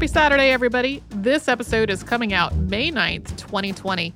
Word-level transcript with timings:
Happy 0.00 0.08
Saturday, 0.08 0.50
everybody. 0.50 1.02
This 1.10 1.46
episode 1.46 1.90
is 1.90 2.02
coming 2.02 2.32
out 2.32 2.56
May 2.56 2.90
9th, 2.90 3.36
2020. 3.36 4.14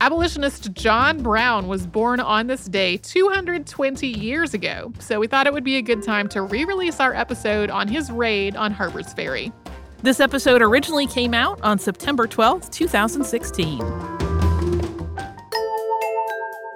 Abolitionist 0.00 0.72
John 0.74 1.24
Brown 1.24 1.66
was 1.66 1.88
born 1.88 2.20
on 2.20 2.46
this 2.46 2.66
day 2.66 2.98
220 2.98 4.06
years 4.06 4.54
ago, 4.54 4.92
so 5.00 5.18
we 5.18 5.26
thought 5.26 5.48
it 5.48 5.52
would 5.52 5.64
be 5.64 5.74
a 5.74 5.82
good 5.82 6.04
time 6.04 6.28
to 6.28 6.42
re 6.42 6.64
release 6.64 7.00
our 7.00 7.12
episode 7.12 7.68
on 7.68 7.88
his 7.88 8.12
raid 8.12 8.54
on 8.54 8.70
Harper's 8.70 9.12
Ferry. 9.12 9.52
This 10.04 10.20
episode 10.20 10.62
originally 10.62 11.08
came 11.08 11.34
out 11.34 11.60
on 11.62 11.80
September 11.80 12.28
12th, 12.28 12.70
2016. 12.70 13.80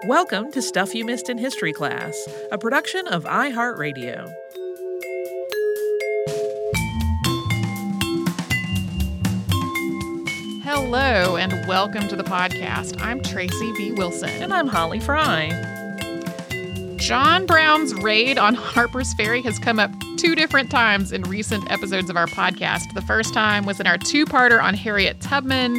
Welcome 0.08 0.50
to 0.50 0.60
Stuff 0.60 0.96
You 0.96 1.04
Missed 1.04 1.28
in 1.28 1.38
History 1.38 1.72
Class, 1.72 2.28
a 2.50 2.58
production 2.58 3.06
of 3.06 3.22
iHeartRadio. 3.22 4.34
Hello, 10.70 11.38
and 11.38 11.66
welcome 11.66 12.08
to 12.08 12.14
the 12.14 12.22
podcast. 12.22 13.00
I'm 13.00 13.22
Tracy 13.22 13.72
B. 13.78 13.90
Wilson. 13.90 14.28
And 14.28 14.52
I'm 14.52 14.68
Holly 14.68 15.00
Fry. 15.00 15.48
John 16.96 17.46
Brown's 17.46 17.94
raid 17.94 18.36
on 18.36 18.54
Harper's 18.54 19.14
Ferry 19.14 19.40
has 19.40 19.58
come 19.58 19.78
up 19.78 19.90
two 20.18 20.34
different 20.34 20.70
times 20.70 21.10
in 21.10 21.22
recent 21.22 21.70
episodes 21.70 22.10
of 22.10 22.18
our 22.18 22.26
podcast. 22.26 22.92
The 22.92 23.00
first 23.00 23.32
time 23.32 23.64
was 23.64 23.80
in 23.80 23.86
our 23.86 23.96
two 23.96 24.26
parter 24.26 24.62
on 24.62 24.74
Harriet 24.74 25.22
Tubman, 25.22 25.74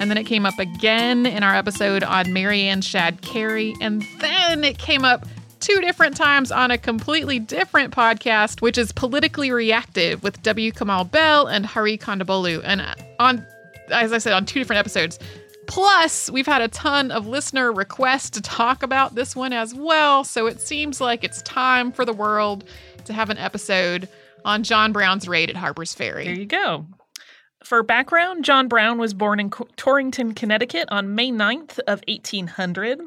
and 0.00 0.10
then 0.10 0.18
it 0.18 0.24
came 0.24 0.44
up 0.44 0.58
again 0.58 1.24
in 1.24 1.44
our 1.44 1.54
episode 1.54 2.02
on 2.02 2.32
Mary 2.32 2.62
Ann 2.62 2.80
Shadd 2.80 3.22
Cary, 3.22 3.76
and 3.80 4.04
then 4.18 4.64
it 4.64 4.76
came 4.76 5.04
up 5.04 5.24
two 5.60 5.80
different 5.80 6.16
times 6.16 6.50
on 6.50 6.72
a 6.72 6.78
completely 6.78 7.38
different 7.38 7.94
podcast, 7.94 8.60
which 8.60 8.76
is 8.76 8.90
Politically 8.90 9.52
Reactive 9.52 10.20
with 10.24 10.42
W. 10.42 10.72
Kamau 10.72 11.08
Bell 11.08 11.46
and 11.46 11.64
Hari 11.64 11.96
Kondabolu. 11.96 12.60
And 12.64 12.80
uh, 12.80 12.94
on, 13.20 13.46
as 13.92 14.12
I 14.12 14.18
said, 14.18 14.32
on 14.32 14.46
two 14.46 14.58
different 14.58 14.80
episodes. 14.80 15.18
Plus, 15.66 16.28
we've 16.30 16.46
had 16.46 16.60
a 16.60 16.68
ton 16.68 17.10
of 17.10 17.26
listener 17.26 17.72
requests 17.72 18.30
to 18.30 18.40
talk 18.40 18.82
about 18.82 19.14
this 19.14 19.36
one 19.36 19.52
as 19.52 19.74
well. 19.74 20.24
So 20.24 20.46
it 20.46 20.60
seems 20.60 21.00
like 21.00 21.22
it's 21.22 21.40
time 21.42 21.92
for 21.92 22.04
the 22.04 22.12
world 22.12 22.64
to 23.04 23.12
have 23.12 23.30
an 23.30 23.38
episode 23.38 24.08
on 24.44 24.64
John 24.64 24.92
Brown's 24.92 25.28
raid 25.28 25.50
at 25.50 25.56
Harper's 25.56 25.94
Ferry. 25.94 26.24
There 26.24 26.34
you 26.34 26.46
go. 26.46 26.86
For 27.64 27.84
background, 27.84 28.44
John 28.44 28.66
Brown 28.66 28.98
was 28.98 29.14
born 29.14 29.38
in 29.38 29.50
Torrington, 29.76 30.34
Connecticut 30.34 30.88
on 30.90 31.14
May 31.14 31.30
9th 31.30 31.78
of 31.86 32.02
1800. 32.08 33.00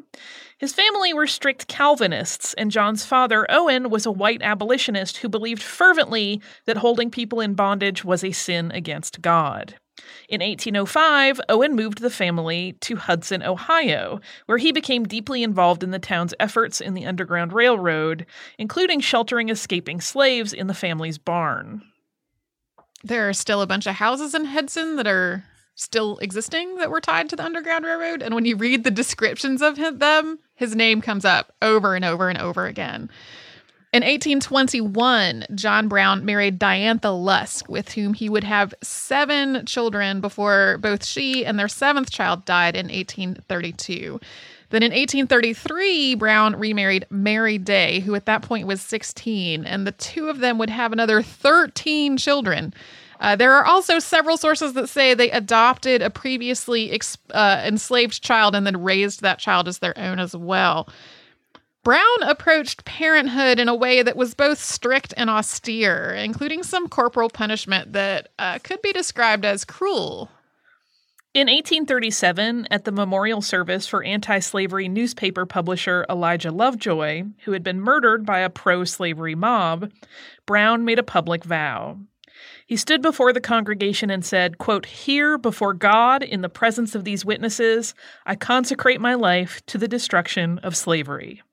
His 0.58 0.72
family 0.72 1.13
were 1.13 1.28
strict 1.28 1.67
Calvinists, 1.67 2.53
and 2.53 2.72
John's 2.72 3.06
father, 3.06 3.45
Owen, 3.50 3.89
was 3.89 4.06
a 4.06 4.11
white 4.11 4.41
abolitionist 4.41 5.17
who 5.17 5.28
believed 5.28 5.61
fervently 5.61 6.41
that 6.66 6.78
holding 6.78 7.11
people 7.11 7.41
in 7.41 7.53
bondage 7.53 8.06
was 8.06 8.23
a 8.23 8.31
sin 8.31 8.72
against 8.72 9.22
God. 9.22 9.75
In 10.30 10.42
1805, 10.42 11.42
Owen 11.50 11.75
moved 11.75 12.00
the 12.00 12.09
family 12.09 12.73
to 12.81 12.95
Hudson, 12.95 13.44
Ohio, 13.44 14.20
where 14.45 14.58
he 14.58 14.72
became 14.72 15.06
deeply 15.06 15.44
involved 15.44 15.84
in 15.84 15.92
the 15.92 16.00
town's 16.00 16.34
efforts 16.39 16.81
in 16.81 16.94
the 16.94 17.06
Underground 17.06 17.53
Railroad, 17.53 18.25
including 18.58 19.00
sheltering 19.00 19.50
escaping 19.50 20.02
slaves 20.02 20.53
in 20.53 20.67
the 20.67 20.73
family's 20.73 21.17
barn. 21.17 21.81
There 23.03 23.30
are 23.30 23.34
still 23.34 23.62
a 23.62 23.67
bunch 23.67 23.86
of 23.86 23.95
houses 23.95 24.34
in 24.34 24.45
Hudson 24.45 24.95
that 24.95 25.08
are 25.08 25.44
still 25.75 26.17
existing 26.19 26.78
that 26.78 26.90
were 26.90 27.02
tied 27.02 27.30
to 27.30 27.36
the 27.36 27.44
Underground 27.44 27.86
Railroad. 27.86 28.23
And 28.23 28.34
when 28.34 28.45
you 28.45 28.56
read 28.56 28.84
the 28.84 28.92
descriptions 28.92 29.62
of 29.62 29.75
them, 29.75 30.40
his 30.56 30.75
name 30.75 31.02
comes 31.02 31.25
up 31.25 31.53
over 31.62 31.95
and 31.95 32.06
over 32.06 32.30
and 32.30 32.40
over 32.40 32.66
again. 32.66 33.09
In 33.96 34.04
1821, 34.04 35.46
John 35.56 35.88
Brown 35.88 36.26
married 36.26 36.60
Diantha 36.60 37.18
Lusk, 37.18 37.70
with 37.70 37.94
whom 37.94 38.14
he 38.14 38.28
would 38.28 38.44
have 38.44 38.74
seven 38.84 39.66
children 39.66 40.20
before 40.20 40.78
both 40.82 41.06
she 41.06 41.46
and 41.46 41.58
their 41.58 41.70
seventh 41.70 42.12
child 42.12 42.44
died 42.44 42.76
in 42.76 42.88
1832. 42.88 44.20
Then 44.72 44.84
in 44.84 44.92
1833, 44.92 46.16
Brown 46.16 46.58
remarried 46.58 47.06
Mary 47.09 47.58
Day, 47.58 48.02
who 48.02 48.16
at 48.16 48.25
that 48.25 48.42
point 48.42 48.68
was 48.68 48.81
16, 48.81 49.64
and 49.64 49.88
the 49.88 49.94
two 49.94 50.28
of 50.28 50.40
them 50.40 50.58
would 50.58 50.69
have 50.69 50.92
another 50.92 51.22
13 51.22 52.18
children. 52.18 52.74
Uh, 53.22 53.38
there 53.38 53.53
are 53.53 53.66
also 53.66 54.00
several 54.00 54.36
sources 54.36 54.74
that 54.74 54.90
say 54.90 55.14
they 55.14 55.31
adopted 55.31 56.02
a 56.02 56.09
previously 56.09 56.92
ex- 56.92 57.18
uh, 57.31 57.62
enslaved 57.64 58.22
child 58.22 58.56
and 58.56 58.68
then 58.68 58.84
raised 58.84 59.22
that 59.22 59.40
child 59.40 59.69
as 59.69 59.80
their 59.80 59.98
own 59.98 60.19
as 60.19 60.36
well. 60.36 60.90
Brown 61.85 62.23
approached 62.23 62.84
parenthood 62.84 63.59
in 63.59 63.69
a 63.69 63.75
way 63.75 64.01
that 64.01 64.18
was 64.18 64.34
both 64.34 64.57
strict 64.57 65.13
and 65.16 65.29
austere, 65.29 66.16
including 66.16 66.63
some 66.63 66.90
corporal 66.90 67.29
punishment 67.29 67.94
that 67.94 68.29
uh, 68.40 68.57
could 68.63 68.81
be 68.81 68.91
described 68.91 69.46
as 69.46 69.63
cruel. 69.63 70.31
In 71.35 71.45
1837, 71.45 72.69
at 72.72 72.85
the 72.85 72.91
memorial 72.91 73.40
service 73.40 73.85
for 73.85 74.03
anti 74.03 74.40
slavery 74.40 74.90
newspaper 74.90 75.45
publisher 75.45 76.07
Elijah 76.09 76.51
Lovejoy, 76.51 77.25
who 77.44 77.51
had 77.51 77.62
been 77.62 77.79
murdered 77.79 78.25
by 78.25 78.40
a 78.40 78.50
pro 78.50 78.84
slavery 78.84 79.35
mob, 79.35 79.91
Brown 80.47 80.85
made 80.85 80.97
a 80.97 81.03
public 81.03 81.44
vow. 81.44 82.00
He 82.66 82.78
stood 82.78 83.03
before 83.03 83.31
the 83.31 83.40
congregation 83.40 84.09
and 84.09 84.25
said, 84.25 84.57
quote, 84.57 84.88
Here 84.88 85.38
before 85.38 85.75
God, 85.75 86.24
in 86.24 86.41
the 86.41 86.50
presence 86.50 86.95
of 86.95 87.03
these 87.03 87.24
witnesses, 87.24 87.94
I 88.25 88.35
consecrate 88.35 89.00
my 89.00 89.13
life 89.13 89.63
to 89.68 89.78
the 89.78 89.88
destruction 89.88 90.57
of 90.63 90.75
slavery. 90.75 91.44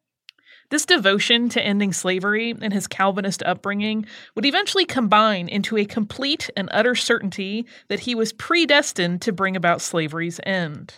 This 0.73 0.87
devotion 0.87 1.51
to 1.51 1.63
ending 1.63 1.93
slavery 1.93 2.57
and 2.59 2.73
his 2.73 2.87
Calvinist 2.87 3.43
upbringing 3.43 4.07
would 4.35 4.47
eventually 4.47 4.87
combine 4.87 5.47
into 5.47 5.77
a 5.77 5.85
complete 5.85 6.49
and 6.57 6.71
utter 6.73 6.95
certainty 6.95 7.67
that 7.89 8.01
he 8.01 8.15
was 8.15 8.33
predestined 8.33 9.21
to 9.21 9.33
bring 9.33 9.55
about 9.55 9.83
slavery's 9.83 10.41
end. 10.45 10.95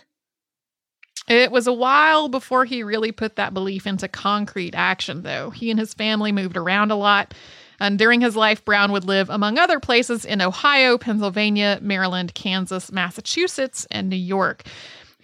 It 1.27 1.51
was 1.51 1.67
a 1.67 1.73
while 1.73 2.29
before 2.29 2.63
he 2.63 2.83
really 2.83 3.11
put 3.11 3.35
that 3.35 3.53
belief 3.53 3.85
into 3.85 4.07
concrete 4.07 4.75
action, 4.75 5.23
though. 5.23 5.49
He 5.49 5.69
and 5.69 5.79
his 5.79 5.93
family 5.93 6.31
moved 6.31 6.55
around 6.55 6.91
a 6.91 6.95
lot. 6.95 7.33
And 7.77 7.99
during 7.99 8.21
his 8.21 8.37
life, 8.37 8.63
Brown 8.63 8.93
would 8.93 9.03
live, 9.03 9.29
among 9.29 9.57
other 9.57 9.81
places, 9.81 10.23
in 10.23 10.41
Ohio, 10.41 10.97
Pennsylvania, 10.97 11.79
Maryland, 11.81 12.33
Kansas, 12.33 12.93
Massachusetts, 12.93 13.85
and 13.91 14.09
New 14.09 14.15
York. 14.15 14.63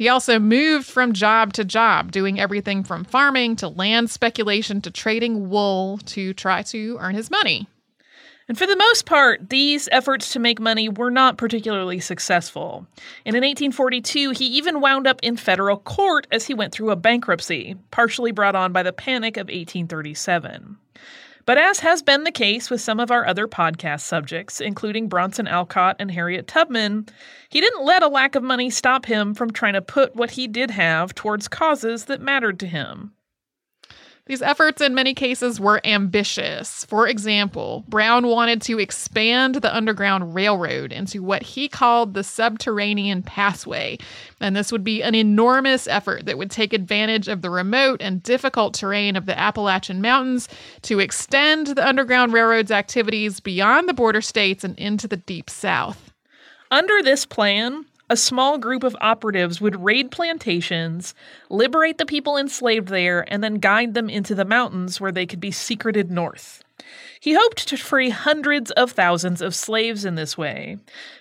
He 0.01 0.09
also 0.09 0.39
moved 0.39 0.87
from 0.87 1.13
job 1.13 1.53
to 1.53 1.63
job, 1.63 2.11
doing 2.11 2.39
everything 2.39 2.83
from 2.83 3.03
farming 3.03 3.57
to 3.57 3.67
land 3.67 4.09
speculation 4.09 4.81
to 4.81 4.89
trading 4.89 5.47
wool 5.47 5.99
to 6.07 6.33
try 6.33 6.63
to 6.63 6.97
earn 6.99 7.13
his 7.13 7.29
money. 7.29 7.67
And 8.47 8.57
for 8.57 8.65
the 8.65 8.75
most 8.75 9.05
part, 9.05 9.51
these 9.51 9.87
efforts 9.91 10.33
to 10.33 10.39
make 10.39 10.59
money 10.59 10.89
were 10.89 11.11
not 11.11 11.37
particularly 11.37 11.99
successful. 11.99 12.87
And 13.27 13.35
in 13.35 13.43
1842, 13.43 14.31
he 14.31 14.47
even 14.47 14.81
wound 14.81 15.05
up 15.05 15.19
in 15.21 15.37
federal 15.37 15.77
court 15.77 16.25
as 16.31 16.47
he 16.47 16.55
went 16.55 16.73
through 16.73 16.89
a 16.89 16.95
bankruptcy, 16.95 17.75
partially 17.91 18.31
brought 18.31 18.55
on 18.55 18.73
by 18.73 18.81
the 18.81 18.91
Panic 18.91 19.37
of 19.37 19.49
1837. 19.49 20.77
But 21.45 21.57
as 21.57 21.79
has 21.79 22.01
been 22.01 22.23
the 22.23 22.31
case 22.31 22.69
with 22.69 22.81
some 22.81 22.99
of 22.99 23.11
our 23.11 23.25
other 23.25 23.47
podcast 23.47 24.01
subjects, 24.01 24.61
including 24.61 25.07
Bronson 25.07 25.47
Alcott 25.47 25.95
and 25.99 26.11
Harriet 26.11 26.47
Tubman, 26.47 27.07
he 27.49 27.61
didn't 27.61 27.83
let 27.83 28.03
a 28.03 28.07
lack 28.07 28.35
of 28.35 28.43
money 28.43 28.69
stop 28.69 29.05
him 29.05 29.33
from 29.33 29.51
trying 29.51 29.73
to 29.73 29.81
put 29.81 30.15
what 30.15 30.31
he 30.31 30.47
did 30.47 30.71
have 30.71 31.15
towards 31.15 31.47
causes 31.47 32.05
that 32.05 32.21
mattered 32.21 32.59
to 32.59 32.67
him. 32.67 33.13
These 34.31 34.41
efforts, 34.41 34.81
in 34.81 34.95
many 34.95 35.13
cases, 35.13 35.59
were 35.59 35.81
ambitious. 35.83 36.85
For 36.85 37.05
example, 37.05 37.83
Brown 37.89 38.27
wanted 38.27 38.61
to 38.61 38.79
expand 38.79 39.55
the 39.55 39.75
Underground 39.75 40.33
Railroad 40.33 40.93
into 40.93 41.21
what 41.21 41.43
he 41.43 41.67
called 41.67 42.13
the 42.13 42.23
Subterranean 42.23 43.23
Passway. 43.23 43.97
And 44.39 44.55
this 44.55 44.71
would 44.71 44.85
be 44.85 45.03
an 45.03 45.15
enormous 45.15 45.85
effort 45.85 46.27
that 46.27 46.37
would 46.37 46.49
take 46.49 46.71
advantage 46.71 47.27
of 47.27 47.41
the 47.41 47.49
remote 47.49 48.01
and 48.01 48.23
difficult 48.23 48.73
terrain 48.73 49.17
of 49.17 49.25
the 49.25 49.37
Appalachian 49.37 49.99
Mountains 49.99 50.47
to 50.83 51.01
extend 51.01 51.67
the 51.67 51.85
Underground 51.85 52.31
Railroad's 52.31 52.71
activities 52.71 53.41
beyond 53.41 53.89
the 53.89 53.93
border 53.93 54.21
states 54.21 54.63
and 54.63 54.79
into 54.79 55.09
the 55.09 55.17
Deep 55.17 55.49
South. 55.49 56.13
Under 56.71 57.03
this 57.03 57.25
plan, 57.25 57.83
a 58.11 58.17
small 58.17 58.57
group 58.57 58.83
of 58.83 58.95
operatives 58.99 59.61
would 59.61 59.81
raid 59.81 60.11
plantations, 60.11 61.15
liberate 61.49 61.97
the 61.97 62.05
people 62.05 62.35
enslaved 62.35 62.89
there, 62.89 63.25
and 63.31 63.41
then 63.41 63.55
guide 63.55 63.93
them 63.93 64.09
into 64.09 64.35
the 64.35 64.43
mountains 64.43 64.99
where 64.99 65.13
they 65.13 65.25
could 65.25 65.39
be 65.39 65.49
secreted 65.49 66.11
north. 66.11 66.61
He 67.21 67.33
hoped 67.33 67.69
to 67.69 67.77
free 67.77 68.09
hundreds 68.09 68.69
of 68.71 68.91
thousands 68.91 69.41
of 69.41 69.55
slaves 69.55 70.03
in 70.03 70.15
this 70.15 70.37
way. 70.37 70.77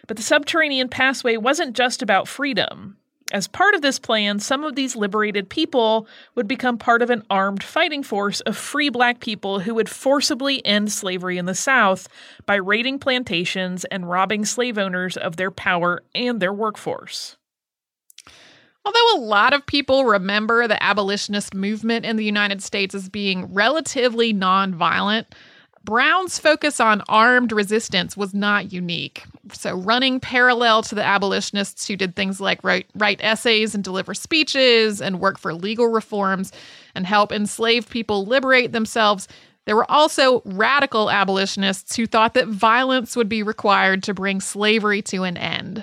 But 0.09 0.17
the 0.17 0.25
subterranean 0.25 0.89
passway 0.89 1.37
wasn't 1.37 1.77
just 1.77 2.03
about 2.03 2.27
freedom. 2.27 2.97
As 3.33 3.47
part 3.47 3.75
of 3.75 3.83
this 3.83 3.99
plan, 3.99 4.41
some 4.41 4.65
of 4.65 4.75
these 4.75 4.97
liberated 4.97 5.49
people 5.49 6.09
would 6.35 6.49
become 6.49 6.79
part 6.79 7.01
of 7.01 7.11
an 7.11 7.23
armed 7.31 7.63
fighting 7.63 8.03
force 8.03 8.41
of 8.41 8.57
free 8.57 8.89
black 8.89 9.21
people 9.21 9.61
who 9.61 9.75
would 9.77 9.89
forcibly 9.89 10.65
end 10.67 10.91
slavery 10.91 11.39
in 11.39 11.47
the 11.47 11.55
South 11.55 12.09
by 12.45 12.57
raiding 12.57 12.99
plantations 12.99 13.85
and 13.85 14.11
robbing 14.11 14.45
slave 14.45 14.79
owners 14.79 15.17
of 15.17 15.37
their 15.37 15.53
power 15.53 16.03
and 16.15 16.41
their 16.41 16.53
workforce. 16.53 17.37
Although 18.85 19.15
a 19.15 19.21
lot 19.21 19.53
of 19.53 19.67
people 19.67 20.07
remember 20.07 20.67
the 20.67 20.83
abolitionist 20.83 21.55
movement 21.55 22.07
in 22.07 22.17
the 22.17 22.25
United 22.25 22.63
States 22.63 22.95
as 22.95 23.09
being 23.09 23.53
relatively 23.53 24.35
nonviolent, 24.35 25.27
Brown's 25.91 26.39
focus 26.39 26.79
on 26.79 27.03
armed 27.09 27.51
resistance 27.51 28.17
was 28.17 28.33
not 28.33 28.73
unique. 28.73 29.25
So, 29.53 29.75
running 29.75 30.21
parallel 30.21 30.83
to 30.83 30.95
the 30.95 31.03
abolitionists 31.03 31.89
who 31.89 31.97
did 31.97 32.15
things 32.15 32.41
like 32.41 32.63
write, 32.63 32.87
write 32.95 33.19
essays 33.21 33.75
and 33.75 33.83
deliver 33.83 34.15
speeches 34.15 35.03
and 35.03 35.19
work 35.19 35.37
for 35.37 35.53
legal 35.53 35.89
reforms 35.89 36.53
and 36.95 37.09
help 37.09 37.33
enslaved 37.33 37.91
people 37.91 38.25
liberate 38.25 38.71
themselves, 38.71 39.27
there 39.67 39.75
were 39.75 39.91
also 39.91 40.43
radical 40.45 41.11
abolitionists 41.11 41.97
who 41.97 42.07
thought 42.07 42.35
that 42.35 42.47
violence 42.47 43.17
would 43.17 43.29
be 43.29 43.43
required 43.43 44.05
to 44.05 44.15
bring 44.15 44.41
slavery 44.41 45.03
to 45.03 45.25
an 45.25 45.37
end. 45.37 45.83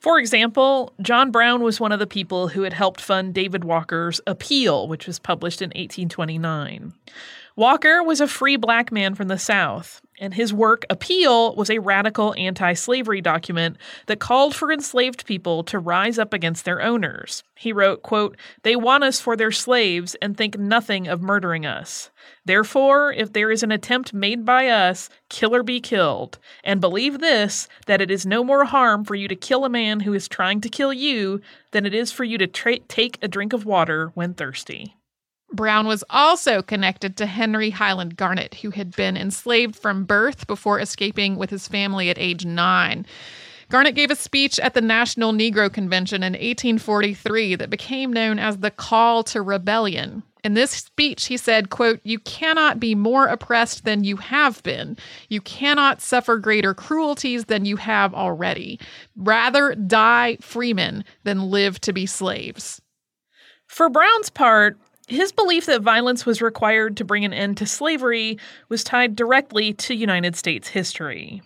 For 0.00 0.18
example, 0.18 0.94
John 1.00 1.30
Brown 1.30 1.62
was 1.62 1.78
one 1.78 1.92
of 1.92 2.00
the 2.00 2.08
people 2.08 2.48
who 2.48 2.62
had 2.62 2.72
helped 2.72 3.00
fund 3.00 3.34
David 3.34 3.62
Walker's 3.62 4.20
Appeal, 4.26 4.88
which 4.88 5.06
was 5.06 5.20
published 5.20 5.62
in 5.62 5.68
1829. 5.68 6.92
Walker 7.56 8.02
was 8.02 8.20
a 8.20 8.26
free 8.26 8.56
black 8.56 8.90
man 8.90 9.14
from 9.14 9.28
the 9.28 9.38
South, 9.38 10.00
and 10.18 10.34
his 10.34 10.52
work, 10.52 10.84
Appeal, 10.90 11.54
was 11.54 11.70
a 11.70 11.78
radical 11.78 12.34
anti 12.36 12.72
slavery 12.72 13.20
document 13.20 13.76
that 14.06 14.18
called 14.18 14.56
for 14.56 14.72
enslaved 14.72 15.24
people 15.24 15.62
to 15.62 15.78
rise 15.78 16.18
up 16.18 16.32
against 16.32 16.64
their 16.64 16.82
owners. 16.82 17.44
He 17.54 17.72
wrote, 17.72 18.02
quote, 18.02 18.36
They 18.64 18.74
want 18.74 19.04
us 19.04 19.20
for 19.20 19.36
their 19.36 19.52
slaves 19.52 20.16
and 20.20 20.36
think 20.36 20.58
nothing 20.58 21.06
of 21.06 21.22
murdering 21.22 21.64
us. 21.64 22.10
Therefore, 22.44 23.12
if 23.12 23.32
there 23.32 23.52
is 23.52 23.62
an 23.62 23.70
attempt 23.70 24.12
made 24.12 24.44
by 24.44 24.66
us, 24.66 25.08
kill 25.28 25.54
or 25.54 25.62
be 25.62 25.80
killed. 25.80 26.40
And 26.64 26.80
believe 26.80 27.20
this 27.20 27.68
that 27.86 28.00
it 28.00 28.10
is 28.10 28.26
no 28.26 28.42
more 28.42 28.64
harm 28.64 29.04
for 29.04 29.14
you 29.14 29.28
to 29.28 29.36
kill 29.36 29.64
a 29.64 29.68
man 29.68 30.00
who 30.00 30.12
is 30.12 30.26
trying 30.26 30.60
to 30.62 30.68
kill 30.68 30.92
you 30.92 31.40
than 31.70 31.86
it 31.86 31.94
is 31.94 32.10
for 32.10 32.24
you 32.24 32.36
to 32.36 32.48
tra- 32.48 32.80
take 32.80 33.16
a 33.22 33.28
drink 33.28 33.52
of 33.52 33.64
water 33.64 34.10
when 34.14 34.34
thirsty. 34.34 34.96
Brown 35.54 35.86
was 35.86 36.04
also 36.10 36.62
connected 36.62 37.16
to 37.16 37.26
Henry 37.26 37.70
Highland 37.70 38.16
Garnet, 38.16 38.54
who 38.54 38.70
had 38.70 38.94
been 38.94 39.16
enslaved 39.16 39.76
from 39.76 40.04
birth 40.04 40.46
before 40.46 40.80
escaping 40.80 41.36
with 41.36 41.50
his 41.50 41.68
family 41.68 42.10
at 42.10 42.18
age 42.18 42.44
nine. 42.44 43.06
Garnet 43.70 43.94
gave 43.94 44.10
a 44.10 44.16
speech 44.16 44.58
at 44.60 44.74
the 44.74 44.80
National 44.80 45.32
Negro 45.32 45.72
Convention 45.72 46.22
in 46.22 46.34
1843 46.34 47.54
that 47.56 47.70
became 47.70 48.12
known 48.12 48.38
as 48.38 48.58
the 48.58 48.70
Call 48.70 49.22
to 49.24 49.40
Rebellion. 49.40 50.22
In 50.44 50.52
this 50.52 50.72
speech, 50.72 51.26
he 51.26 51.38
said, 51.38 51.70
quote, 51.70 52.00
You 52.04 52.18
cannot 52.18 52.78
be 52.78 52.94
more 52.94 53.26
oppressed 53.26 53.84
than 53.84 54.04
you 54.04 54.18
have 54.18 54.62
been. 54.62 54.98
You 55.30 55.40
cannot 55.40 56.02
suffer 56.02 56.36
greater 56.36 56.74
cruelties 56.74 57.46
than 57.46 57.64
you 57.64 57.76
have 57.76 58.12
already. 58.12 58.78
Rather 59.16 59.74
die 59.74 60.36
freemen 60.42 61.02
than 61.22 61.50
live 61.50 61.80
to 61.80 61.94
be 61.94 62.04
slaves. 62.04 62.82
For 63.66 63.88
Brown's 63.88 64.28
part, 64.28 64.78
his 65.06 65.32
belief 65.32 65.66
that 65.66 65.82
violence 65.82 66.24
was 66.24 66.42
required 66.42 66.96
to 66.96 67.04
bring 67.04 67.24
an 67.24 67.32
end 67.32 67.56
to 67.58 67.66
slavery 67.66 68.38
was 68.68 68.84
tied 68.84 69.16
directly 69.16 69.72
to 69.74 69.94
United 69.94 70.36
States 70.36 70.68
history. 70.68 71.42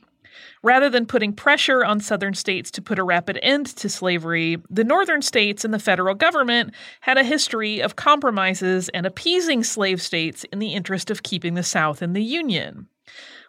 Rather 0.63 0.91
than 0.91 1.07
putting 1.07 1.33
pressure 1.33 1.85
on 1.85 2.01
Southern 2.01 2.35
states 2.35 2.71
to 2.73 2.83
put 2.83 2.99
a 2.99 3.05
rapid 3.05 3.39
end 3.43 3.67
to 3.67 3.89
slavery, 3.89 4.57
the 4.69 4.85
Northern 4.85 5.23
states 5.23 5.65
and 5.65 5.73
the 5.73 5.79
federal 5.79 6.15
government 6.15 6.75
had 7.01 7.17
a 7.17 7.25
history 7.25 7.81
of 7.81 7.97
compromises 7.97 8.89
and 8.91 9.07
appeasing 9.07 9.63
slave 9.63 10.03
states 10.03 10.45
in 10.53 10.59
the 10.59 10.75
interest 10.75 11.11
of 11.11 11.23
keeping 11.23 11.55
the 11.55 11.63
South 11.63 12.03
in 12.03 12.13
the 12.13 12.23
Union. 12.23 12.89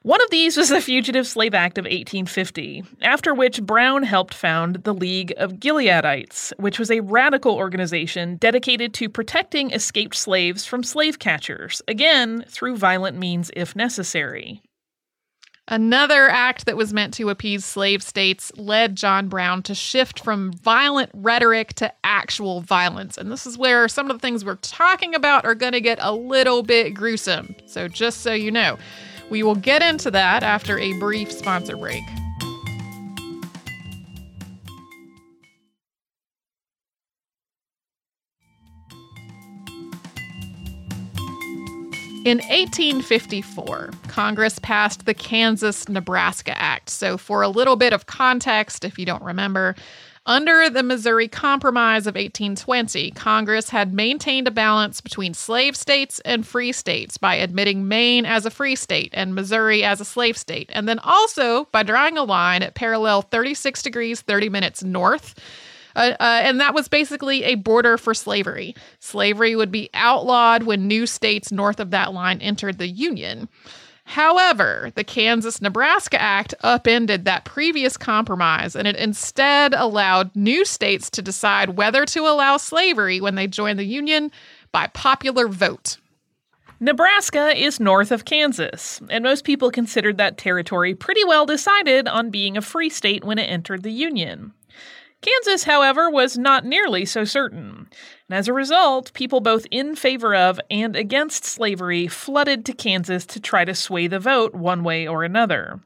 One 0.04 0.22
of 0.22 0.30
these 0.30 0.56
was 0.56 0.69
the 0.69 0.80
Fugitive 0.80 1.28
Slave 1.28 1.54
Act 1.54 1.78
of 1.78 1.84
1850, 1.84 2.84
after 3.01 3.34
which 3.34 3.62
Brown 3.62 4.04
helped 4.04 4.34
found 4.34 4.75
the 4.86 4.94
League 4.94 5.34
of 5.36 5.56
Gileadites, 5.60 6.54
which 6.57 6.80
was 6.80 6.90
a 6.90 7.01
radical 7.01 7.56
organization 7.56 8.38
dedicated 8.38 8.94
to 8.94 9.10
protecting 9.10 9.72
escaped 9.72 10.16
slaves 10.16 10.66
from 10.66 10.84
slave 10.84 11.19
catchers, 11.19 11.81
again, 11.86 12.46
through 12.48 12.78
violent 12.78 13.18
means 13.18 13.51
if 13.57 13.75
necessary. 13.75 14.62
Another 15.68 16.30
act 16.30 16.66
that 16.66 16.78
was 16.78 16.94
meant 16.94 17.13
to 17.16 17.30
appease 17.30 17.66
slave 17.66 18.02
states 18.02 18.54
led 18.56 18.95
John 18.95 19.28
Brown 19.28 19.62
to 19.63 19.75
shift 19.75 20.24
from 20.24 20.54
violent 20.54 21.12
rhetoric 21.13 21.74
to 21.74 21.94
actual 22.06 22.62
violence. 22.62 23.18
And 23.18 23.30
this 23.30 23.45
is 23.45 23.57
where 23.57 23.88
some 23.90 24.10
of 24.10 24.16
the 24.16 24.22
things 24.22 24.45
we're 24.45 24.56
talking 24.56 25.13
about 25.13 25.45
are 25.45 25.54
going 25.54 25.74
to 25.74 25.81
get 25.81 26.00
a 26.02 26.13
little 26.13 26.63
bit 26.63 26.95
gruesome. 26.95 27.54
So, 27.68 27.88
just 27.88 28.22
so 28.22 28.34
you 28.34 28.50
know, 28.50 28.80
we 29.30 29.44
will 29.44 29.56
get 29.56 29.81
into 29.81 30.12
that 30.12 30.44
after 30.44 30.78
a 30.80 30.94
brief 31.00 31.31
sponsor 31.31 31.78
break. 31.78 32.04
In 42.26 42.40
1854, 42.40 43.92
Congress 44.10 44.60
passed 44.60 45.06
the 45.06 45.14
Kansas 45.14 45.88
Nebraska 45.88 46.56
Act. 46.62 46.90
So, 46.90 47.18
for 47.18 47.42
a 47.42 47.48
little 47.48 47.78
bit 47.78 47.94
of 47.94 48.08
context, 48.08 48.84
if 48.84 49.00
you 49.00 49.06
don't 49.06 49.24
remember, 49.24 49.74
under 50.30 50.70
the 50.70 50.84
Missouri 50.84 51.28
Compromise 51.28 52.06
of 52.06 52.14
1820, 52.14 53.10
Congress 53.12 53.72
had 53.72 53.96
maintained 53.96 54.48
a 54.48 54.52
balance 54.52 55.02
between 55.02 55.34
slave 55.34 55.76
states 55.76 56.22
and 56.24 56.46
free 56.46 56.72
states 56.72 57.18
by 57.18 57.34
admitting 57.34 57.88
Maine 57.88 58.28
as 58.28 58.46
a 58.46 58.52
free 58.52 58.76
state 58.76 59.10
and 59.14 59.34
Missouri 59.34 59.84
as 59.84 60.00
a 60.00 60.06
slave 60.06 60.38
state, 60.38 60.70
and 60.72 60.88
then 60.88 61.00
also 61.00 61.66
by 61.72 61.81
drawing 61.81 62.16
a 62.16 62.24
line 62.24 62.62
at 62.62 62.76
parallel 62.76 63.24
36 63.24 63.81
degrees 63.81 64.22
30 64.22 64.50
minutes 64.50 64.84
north 64.84 65.34
uh, 65.96 66.14
uh, 66.20 66.40
and 66.44 66.60
that 66.60 66.74
was 66.74 66.88
basically 66.88 67.44
a 67.44 67.56
border 67.56 67.98
for 67.98 68.14
slavery. 68.14 68.76
Slavery 69.00 69.56
would 69.56 69.72
be 69.72 69.90
outlawed 69.94 70.64
when 70.64 70.88
new 70.88 71.06
states 71.06 71.52
north 71.52 71.80
of 71.80 71.92
that 71.92 72.14
line 72.14 72.40
entered 72.42 72.78
the 72.78 72.88
Union. 72.88 73.50
However, 74.09 74.91
the 74.95 75.03
Kansas 75.03 75.61
Nebraska 75.61 76.19
Act 76.19 76.56
upended 76.61 77.25
that 77.25 77.45
previous 77.45 77.95
compromise 77.95 78.75
and 78.75 78.88
it 78.88 78.95
instead 78.95 79.75
allowed 79.75 80.35
new 80.35 80.65
states 80.65 81.11
to 81.11 81.21
decide 81.21 81.77
whether 81.77 82.07
to 82.07 82.21
allow 82.21 82.57
slavery 82.57 83.21
when 83.21 83.35
they 83.35 83.45
joined 83.45 83.77
the 83.77 83.85
Union 83.85 84.31
by 84.71 84.88
popular 84.88 85.47
vote. 85.47 86.00
Nebraska 86.79 87.56
is 87.56 87.79
north 87.79 88.11
of 88.11 88.25
Kansas, 88.25 89.00
and 89.11 89.23
most 89.23 89.44
people 89.44 89.69
considered 89.69 90.17
that 90.17 90.39
territory 90.39 90.95
pretty 90.95 91.23
well 91.23 91.45
decided 91.45 92.07
on 92.07 92.31
being 92.31 92.57
a 92.57 92.63
free 92.63 92.89
state 92.89 93.23
when 93.23 93.38
it 93.38 93.44
entered 93.44 93.83
the 93.83 93.91
Union. 93.91 94.53
Kansas, 95.21 95.65
however, 95.65 96.09
was 96.09 96.35
not 96.35 96.65
nearly 96.65 97.06
so 97.06 97.25
certain. 97.25 97.88
And 98.30 98.38
as 98.38 98.48
a 98.48 98.54
result, 98.54 99.12
people 99.14 99.42
both 99.42 99.66
in 99.72 99.96
favor 99.96 100.36
of 100.36 100.62
and 100.70 100.96
against 100.96 101.46
slavery 101.46 102.08
flooded 102.08 102.64
to 102.66 102.74
Kansas 102.74 103.26
to 103.26 103.40
try 103.40 103.66
to 103.66 103.74
sway 103.74 104.06
the 104.06 104.20
vote 104.20 104.54
one 104.54 104.84
way 104.84 105.08
or 105.08 105.24
another. 105.24 105.80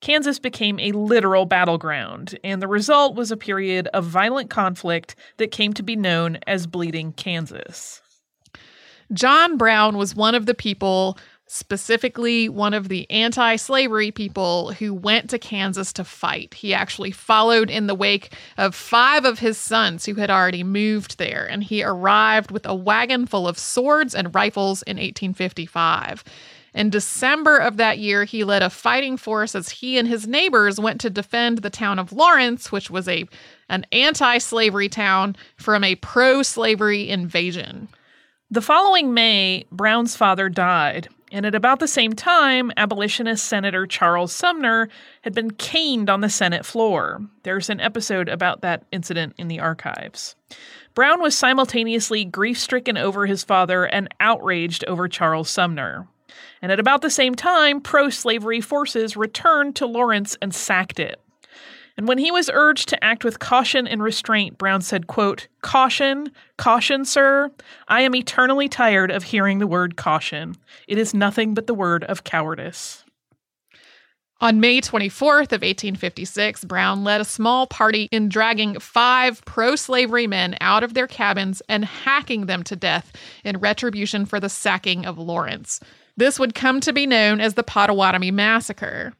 Kansas 0.00 0.40
became 0.40 0.78
a 0.80 0.92
literal 0.92 1.46
battleground, 1.46 2.38
and 2.42 2.60
the 2.60 2.68
result 2.68 3.14
was 3.14 3.30
a 3.30 3.36
period 3.36 3.86
of 3.94 4.04
violent 4.04 4.50
conflict 4.50 5.14
that 5.36 5.52
came 5.52 5.72
to 5.72 5.82
be 5.82 5.94
known 5.94 6.38
as 6.46 6.66
Bleeding 6.66 7.12
Kansas. 7.12 8.02
John 9.12 9.56
Brown 9.56 9.96
was 9.96 10.16
one 10.16 10.34
of 10.34 10.46
the 10.46 10.54
people 10.54 11.16
specifically 11.46 12.48
one 12.48 12.74
of 12.74 12.88
the 12.88 13.08
anti 13.10 13.56
slavery 13.56 14.10
people 14.10 14.72
who 14.72 14.94
went 14.94 15.30
to 15.30 15.38
Kansas 15.38 15.92
to 15.94 16.04
fight. 16.04 16.54
He 16.54 16.72
actually 16.72 17.10
followed 17.10 17.70
in 17.70 17.86
the 17.86 17.94
wake 17.94 18.34
of 18.56 18.74
five 18.74 19.24
of 19.24 19.38
his 19.38 19.58
sons 19.58 20.06
who 20.06 20.14
had 20.14 20.30
already 20.30 20.64
moved 20.64 21.18
there, 21.18 21.46
and 21.48 21.62
he 21.62 21.82
arrived 21.82 22.50
with 22.50 22.66
a 22.66 22.74
wagon 22.74 23.26
full 23.26 23.46
of 23.46 23.58
swords 23.58 24.14
and 24.14 24.34
rifles 24.34 24.82
in 24.82 24.96
1855. 24.96 26.24
In 26.74 26.90
December 26.90 27.58
of 27.58 27.76
that 27.76 27.98
year, 27.98 28.24
he 28.24 28.42
led 28.42 28.62
a 28.62 28.68
fighting 28.68 29.16
force 29.16 29.54
as 29.54 29.68
he 29.68 29.96
and 29.96 30.08
his 30.08 30.26
neighbors 30.26 30.80
went 30.80 31.00
to 31.02 31.10
defend 31.10 31.58
the 31.58 31.70
town 31.70 32.00
of 32.00 32.12
Lawrence, 32.12 32.72
which 32.72 32.90
was 32.90 33.06
a 33.08 33.26
an 33.68 33.86
anti-slavery 33.92 34.88
town 34.88 35.36
from 35.56 35.84
a 35.84 35.94
pro-slavery 35.94 37.08
invasion. 37.08 37.88
The 38.50 38.60
following 38.60 39.14
May, 39.14 39.64
Brown's 39.72 40.16
father 40.16 40.48
died, 40.48 41.08
and 41.34 41.44
at 41.44 41.56
about 41.56 41.80
the 41.80 41.88
same 41.88 42.12
time, 42.12 42.70
abolitionist 42.76 43.44
Senator 43.44 43.88
Charles 43.88 44.32
Sumner 44.32 44.88
had 45.22 45.34
been 45.34 45.50
caned 45.50 46.08
on 46.08 46.20
the 46.20 46.28
Senate 46.28 46.64
floor. 46.64 47.20
There's 47.42 47.68
an 47.68 47.80
episode 47.80 48.28
about 48.28 48.60
that 48.60 48.84
incident 48.92 49.34
in 49.36 49.48
the 49.48 49.58
archives. 49.58 50.36
Brown 50.94 51.20
was 51.20 51.36
simultaneously 51.36 52.24
grief 52.24 52.56
stricken 52.56 52.96
over 52.96 53.26
his 53.26 53.42
father 53.42 53.84
and 53.84 54.14
outraged 54.20 54.84
over 54.84 55.08
Charles 55.08 55.50
Sumner. 55.50 56.06
And 56.62 56.70
at 56.70 56.78
about 56.78 57.02
the 57.02 57.10
same 57.10 57.34
time, 57.34 57.80
pro 57.80 58.10
slavery 58.10 58.60
forces 58.60 59.16
returned 59.16 59.74
to 59.74 59.86
Lawrence 59.86 60.38
and 60.40 60.54
sacked 60.54 61.00
it. 61.00 61.20
And 61.96 62.08
when 62.08 62.18
he 62.18 62.30
was 62.30 62.50
urged 62.52 62.88
to 62.88 63.04
act 63.04 63.24
with 63.24 63.38
caution 63.38 63.86
and 63.86 64.02
restraint, 64.02 64.58
Brown 64.58 64.82
said, 64.82 65.06
quote, 65.06 65.46
Caution, 65.62 66.32
caution, 66.56 67.04
sir. 67.04 67.50
I 67.86 68.00
am 68.00 68.16
eternally 68.16 68.68
tired 68.68 69.10
of 69.10 69.22
hearing 69.22 69.58
the 69.58 69.66
word 69.66 69.96
caution. 69.96 70.56
It 70.88 70.98
is 70.98 71.14
nothing 71.14 71.54
but 71.54 71.66
the 71.66 71.74
word 71.74 72.02
of 72.04 72.24
cowardice. 72.24 73.04
On 74.40 74.60
May 74.60 74.80
24th 74.80 75.52
of 75.52 75.62
1856, 75.62 76.64
Brown 76.64 77.04
led 77.04 77.20
a 77.20 77.24
small 77.24 77.68
party 77.68 78.08
in 78.10 78.28
dragging 78.28 78.78
five 78.80 79.44
pro-slavery 79.44 80.26
men 80.26 80.56
out 80.60 80.82
of 80.82 80.94
their 80.94 81.06
cabins 81.06 81.62
and 81.68 81.84
hacking 81.84 82.46
them 82.46 82.64
to 82.64 82.74
death 82.74 83.12
in 83.44 83.58
retribution 83.58 84.26
for 84.26 84.40
the 84.40 84.48
sacking 84.48 85.06
of 85.06 85.18
Lawrence. 85.18 85.78
This 86.16 86.38
would 86.38 86.54
come 86.54 86.80
to 86.80 86.92
be 86.92 87.06
known 87.06 87.40
as 87.40 87.54
the 87.54 87.64
Pottawatomie 87.64 88.32
Massacre. 88.32 89.14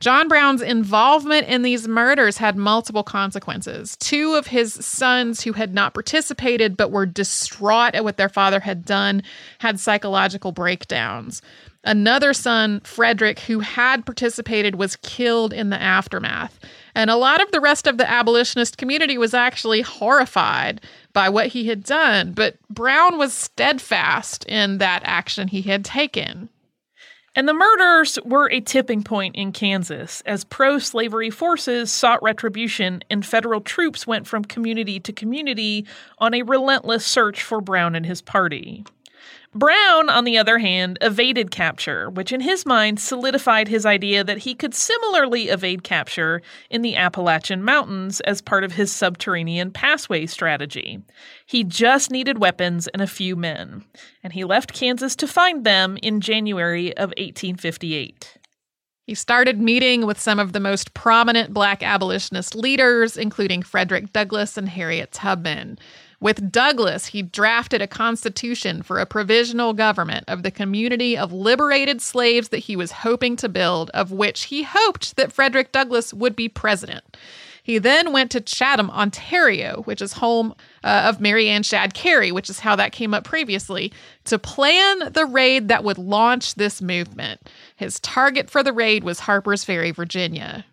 John 0.00 0.28
Brown's 0.28 0.62
involvement 0.62 1.46
in 1.46 1.60
these 1.60 1.86
murders 1.86 2.38
had 2.38 2.56
multiple 2.56 3.02
consequences. 3.02 3.96
Two 3.98 4.34
of 4.34 4.46
his 4.46 4.72
sons, 4.72 5.42
who 5.42 5.52
had 5.52 5.74
not 5.74 5.92
participated 5.92 6.74
but 6.74 6.90
were 6.90 7.04
distraught 7.04 7.94
at 7.94 8.02
what 8.02 8.16
their 8.16 8.30
father 8.30 8.60
had 8.60 8.86
done, 8.86 9.22
had 9.58 9.78
psychological 9.78 10.52
breakdowns. 10.52 11.42
Another 11.84 12.32
son, 12.32 12.80
Frederick, 12.80 13.40
who 13.40 13.60
had 13.60 14.06
participated, 14.06 14.74
was 14.74 14.96
killed 14.96 15.52
in 15.52 15.68
the 15.68 15.80
aftermath. 15.80 16.58
And 16.94 17.10
a 17.10 17.16
lot 17.16 17.42
of 17.42 17.50
the 17.52 17.60
rest 17.60 17.86
of 17.86 17.98
the 17.98 18.10
abolitionist 18.10 18.78
community 18.78 19.16
was 19.18 19.34
actually 19.34 19.82
horrified 19.82 20.80
by 21.12 21.28
what 21.28 21.48
he 21.48 21.68
had 21.68 21.84
done, 21.84 22.32
but 22.32 22.56
Brown 22.68 23.18
was 23.18 23.32
steadfast 23.32 24.44
in 24.46 24.78
that 24.78 25.02
action 25.04 25.48
he 25.48 25.62
had 25.62 25.84
taken. 25.84 26.48
And 27.36 27.48
the 27.48 27.54
murders 27.54 28.18
were 28.24 28.50
a 28.50 28.60
tipping 28.60 29.04
point 29.04 29.36
in 29.36 29.52
Kansas 29.52 30.20
as 30.26 30.44
pro 30.44 30.78
slavery 30.78 31.30
forces 31.30 31.90
sought 31.92 32.22
retribution 32.22 33.02
and 33.08 33.24
federal 33.24 33.60
troops 33.60 34.06
went 34.06 34.26
from 34.26 34.44
community 34.44 34.98
to 35.00 35.12
community 35.12 35.86
on 36.18 36.34
a 36.34 36.42
relentless 36.42 37.06
search 37.06 37.42
for 37.42 37.60
Brown 37.60 37.94
and 37.94 38.04
his 38.04 38.20
party. 38.20 38.84
Brown, 39.52 40.08
on 40.08 40.22
the 40.22 40.38
other 40.38 40.58
hand, 40.58 40.96
evaded 41.00 41.50
capture, 41.50 42.08
which 42.08 42.30
in 42.30 42.40
his 42.40 42.64
mind 42.64 43.00
solidified 43.00 43.66
his 43.66 43.84
idea 43.84 44.22
that 44.22 44.38
he 44.38 44.54
could 44.54 44.74
similarly 44.74 45.48
evade 45.48 45.82
capture 45.82 46.40
in 46.70 46.82
the 46.82 46.94
Appalachian 46.94 47.64
Mountains 47.64 48.20
as 48.20 48.40
part 48.40 48.62
of 48.62 48.72
his 48.72 48.92
subterranean 48.92 49.72
passway 49.72 50.26
strategy. 50.26 51.02
He 51.46 51.64
just 51.64 52.12
needed 52.12 52.38
weapons 52.38 52.86
and 52.88 53.02
a 53.02 53.08
few 53.08 53.34
men, 53.34 53.84
and 54.22 54.32
he 54.32 54.44
left 54.44 54.72
Kansas 54.72 55.16
to 55.16 55.26
find 55.26 55.64
them 55.64 55.98
in 56.00 56.20
January 56.20 56.96
of 56.96 57.08
1858. 57.18 58.38
He 59.10 59.16
started 59.16 59.60
meeting 59.60 60.06
with 60.06 60.20
some 60.20 60.38
of 60.38 60.52
the 60.52 60.60
most 60.60 60.94
prominent 60.94 61.52
black 61.52 61.82
abolitionist 61.82 62.54
leaders, 62.54 63.16
including 63.16 63.64
Frederick 63.64 64.12
Douglass 64.12 64.56
and 64.56 64.68
Harriet 64.68 65.10
Tubman. 65.10 65.80
With 66.20 66.52
Douglass, 66.52 67.06
he 67.06 67.22
drafted 67.22 67.80
a 67.80 67.86
constitution 67.86 68.82
for 68.82 68.98
a 68.98 69.06
provisional 69.06 69.72
government 69.72 70.24
of 70.28 70.42
the 70.42 70.50
community 70.50 71.16
of 71.16 71.32
liberated 71.32 72.02
slaves 72.02 72.50
that 72.50 72.58
he 72.58 72.76
was 72.76 72.92
hoping 72.92 73.36
to 73.36 73.48
build, 73.48 73.90
of 73.90 74.12
which 74.12 74.44
he 74.44 74.62
hoped 74.62 75.16
that 75.16 75.32
Frederick 75.32 75.72
Douglass 75.72 76.12
would 76.12 76.36
be 76.36 76.48
president. 76.48 77.16
He 77.62 77.78
then 77.78 78.12
went 78.12 78.30
to 78.32 78.40
Chatham, 78.40 78.90
Ontario, 78.90 79.82
which 79.84 80.02
is 80.02 80.14
home 80.14 80.54
uh, 80.84 81.04
of 81.06 81.20
Mary 81.20 81.48
Ann 81.48 81.62
Shadd 81.62 81.94
Cary, 81.94 82.32
which 82.32 82.50
is 82.50 82.60
how 82.60 82.76
that 82.76 82.92
came 82.92 83.14
up 83.14 83.24
previously, 83.24 83.92
to 84.24 84.38
plan 84.38 85.12
the 85.12 85.26
raid 85.26 85.68
that 85.68 85.84
would 85.84 85.98
launch 85.98 86.54
this 86.54 86.82
movement. 86.82 87.48
His 87.76 88.00
target 88.00 88.50
for 88.50 88.62
the 88.62 88.72
raid 88.72 89.04
was 89.04 89.20
Harper's 89.20 89.64
Ferry, 89.64 89.90
Virginia. 89.90 90.66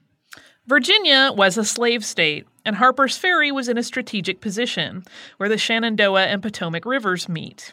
Virginia 0.65 1.31
was 1.33 1.57
a 1.57 1.63
slave 1.63 2.03
state, 2.03 2.45
and 2.67 2.75
Harper's 2.75 3.17
Ferry 3.17 3.49
was 3.49 3.69
in 3.69 3.77
a 3.77 3.83
strategic 3.83 4.41
position 4.41 5.05
where 5.37 5.47
the 5.47 5.57
Shenandoah 5.57 6.25
and 6.25 6.43
Potomac 6.43 6.85
rivers 6.85 7.29
meet. 7.29 7.71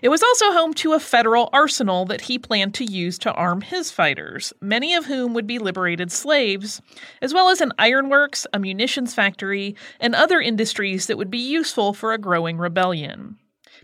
It 0.00 0.10
was 0.10 0.22
also 0.22 0.52
home 0.52 0.74
to 0.74 0.92
a 0.92 1.00
federal 1.00 1.50
arsenal 1.52 2.04
that 2.04 2.20
he 2.22 2.38
planned 2.38 2.72
to 2.74 2.84
use 2.84 3.18
to 3.18 3.32
arm 3.32 3.62
his 3.62 3.90
fighters, 3.90 4.52
many 4.60 4.94
of 4.94 5.06
whom 5.06 5.34
would 5.34 5.48
be 5.48 5.58
liberated 5.58 6.12
slaves, 6.12 6.80
as 7.20 7.34
well 7.34 7.48
as 7.48 7.60
an 7.60 7.72
ironworks, 7.80 8.46
a 8.52 8.60
munitions 8.60 9.12
factory, 9.12 9.74
and 9.98 10.14
other 10.14 10.40
industries 10.40 11.08
that 11.08 11.18
would 11.18 11.32
be 11.32 11.38
useful 11.38 11.92
for 11.92 12.12
a 12.12 12.18
growing 12.18 12.58
rebellion. 12.58 13.38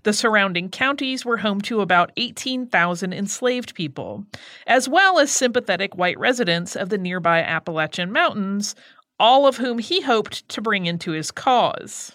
The 0.04 0.12
surrounding 0.12 0.68
counties 0.68 1.25
were 1.25 1.38
home 1.38 1.62
to 1.62 1.80
about 1.80 2.12
18,000 2.18 3.14
enslaved 3.14 3.75
people, 3.75 4.26
as 4.66 4.87
well 4.87 5.18
as 5.18 5.30
sympathetic 5.30 5.96
white 5.96 6.18
residents 6.18 6.76
of 6.76 6.90
the 6.90 6.99
nearby 6.99 7.40
Appalachian 7.40 8.12
Mountains, 8.12 8.75
all 9.18 9.47
of 9.47 9.56
whom 9.56 9.78
he 9.78 10.00
hoped 10.00 10.49
to 10.49 10.61
bring 10.61 10.87
into 10.87 11.12
his 11.12 11.30
cause. 11.30 12.12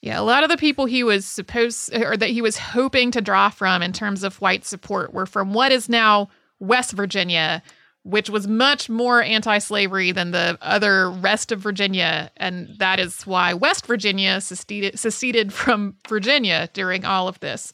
Yeah, 0.00 0.20
a 0.20 0.22
lot 0.22 0.44
of 0.44 0.50
the 0.50 0.56
people 0.56 0.86
he 0.86 1.02
was 1.02 1.26
supposed 1.26 1.94
or 1.94 2.16
that 2.16 2.30
he 2.30 2.40
was 2.40 2.56
hoping 2.56 3.10
to 3.10 3.20
draw 3.20 3.50
from 3.50 3.82
in 3.82 3.92
terms 3.92 4.22
of 4.22 4.40
white 4.40 4.64
support 4.64 5.12
were 5.12 5.26
from 5.26 5.52
what 5.52 5.72
is 5.72 5.88
now 5.88 6.28
West 6.60 6.92
Virginia, 6.92 7.62
which 8.04 8.30
was 8.30 8.46
much 8.46 8.88
more 8.88 9.22
anti 9.22 9.58
slavery 9.58 10.12
than 10.12 10.30
the 10.30 10.56
other 10.62 11.10
rest 11.10 11.50
of 11.50 11.58
Virginia. 11.58 12.30
And 12.36 12.68
that 12.78 13.00
is 13.00 13.26
why 13.26 13.54
West 13.54 13.86
Virginia 13.86 14.40
seceded, 14.40 14.98
seceded 14.98 15.52
from 15.52 15.96
Virginia 16.08 16.68
during 16.74 17.04
all 17.04 17.26
of 17.26 17.40
this. 17.40 17.72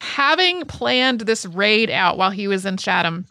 Having 0.00 0.64
planned 0.64 1.20
this 1.20 1.44
raid 1.44 1.90
out 1.90 2.16
while 2.16 2.30
he 2.30 2.48
was 2.48 2.64
in 2.64 2.78
Chatham, 2.78 3.26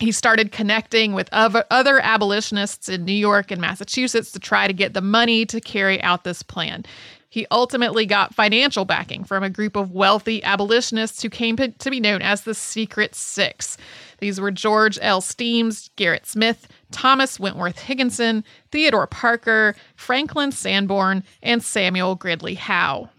he 0.00 0.12
started 0.12 0.50
connecting 0.50 1.12
with 1.12 1.28
other 1.32 2.00
abolitionists 2.00 2.88
in 2.88 3.04
New 3.04 3.12
York 3.12 3.50
and 3.50 3.60
Massachusetts 3.60 4.32
to 4.32 4.38
try 4.38 4.66
to 4.66 4.72
get 4.72 4.94
the 4.94 5.00
money 5.00 5.44
to 5.46 5.60
carry 5.60 6.02
out 6.02 6.24
this 6.24 6.42
plan. 6.42 6.84
He 7.28 7.46
ultimately 7.52 8.06
got 8.06 8.34
financial 8.34 8.84
backing 8.84 9.22
from 9.22 9.44
a 9.44 9.50
group 9.50 9.76
of 9.76 9.92
wealthy 9.92 10.42
abolitionists 10.42 11.22
who 11.22 11.30
came 11.30 11.56
to 11.56 11.90
be 11.90 12.00
known 12.00 12.22
as 12.22 12.42
the 12.42 12.54
Secret 12.54 13.14
Six. 13.14 13.76
These 14.18 14.40
were 14.40 14.50
George 14.50 14.98
L. 15.00 15.20
Stearns, 15.20 15.90
Gerrit 15.96 16.26
Smith, 16.26 16.66
Thomas 16.90 17.38
Wentworth 17.38 17.78
Higginson, 17.78 18.42
Theodore 18.72 19.06
Parker, 19.06 19.76
Franklin 19.94 20.50
Sanborn, 20.50 21.22
and 21.40 21.62
Samuel 21.62 22.16
Gridley 22.16 22.54
Howe. 22.54 23.10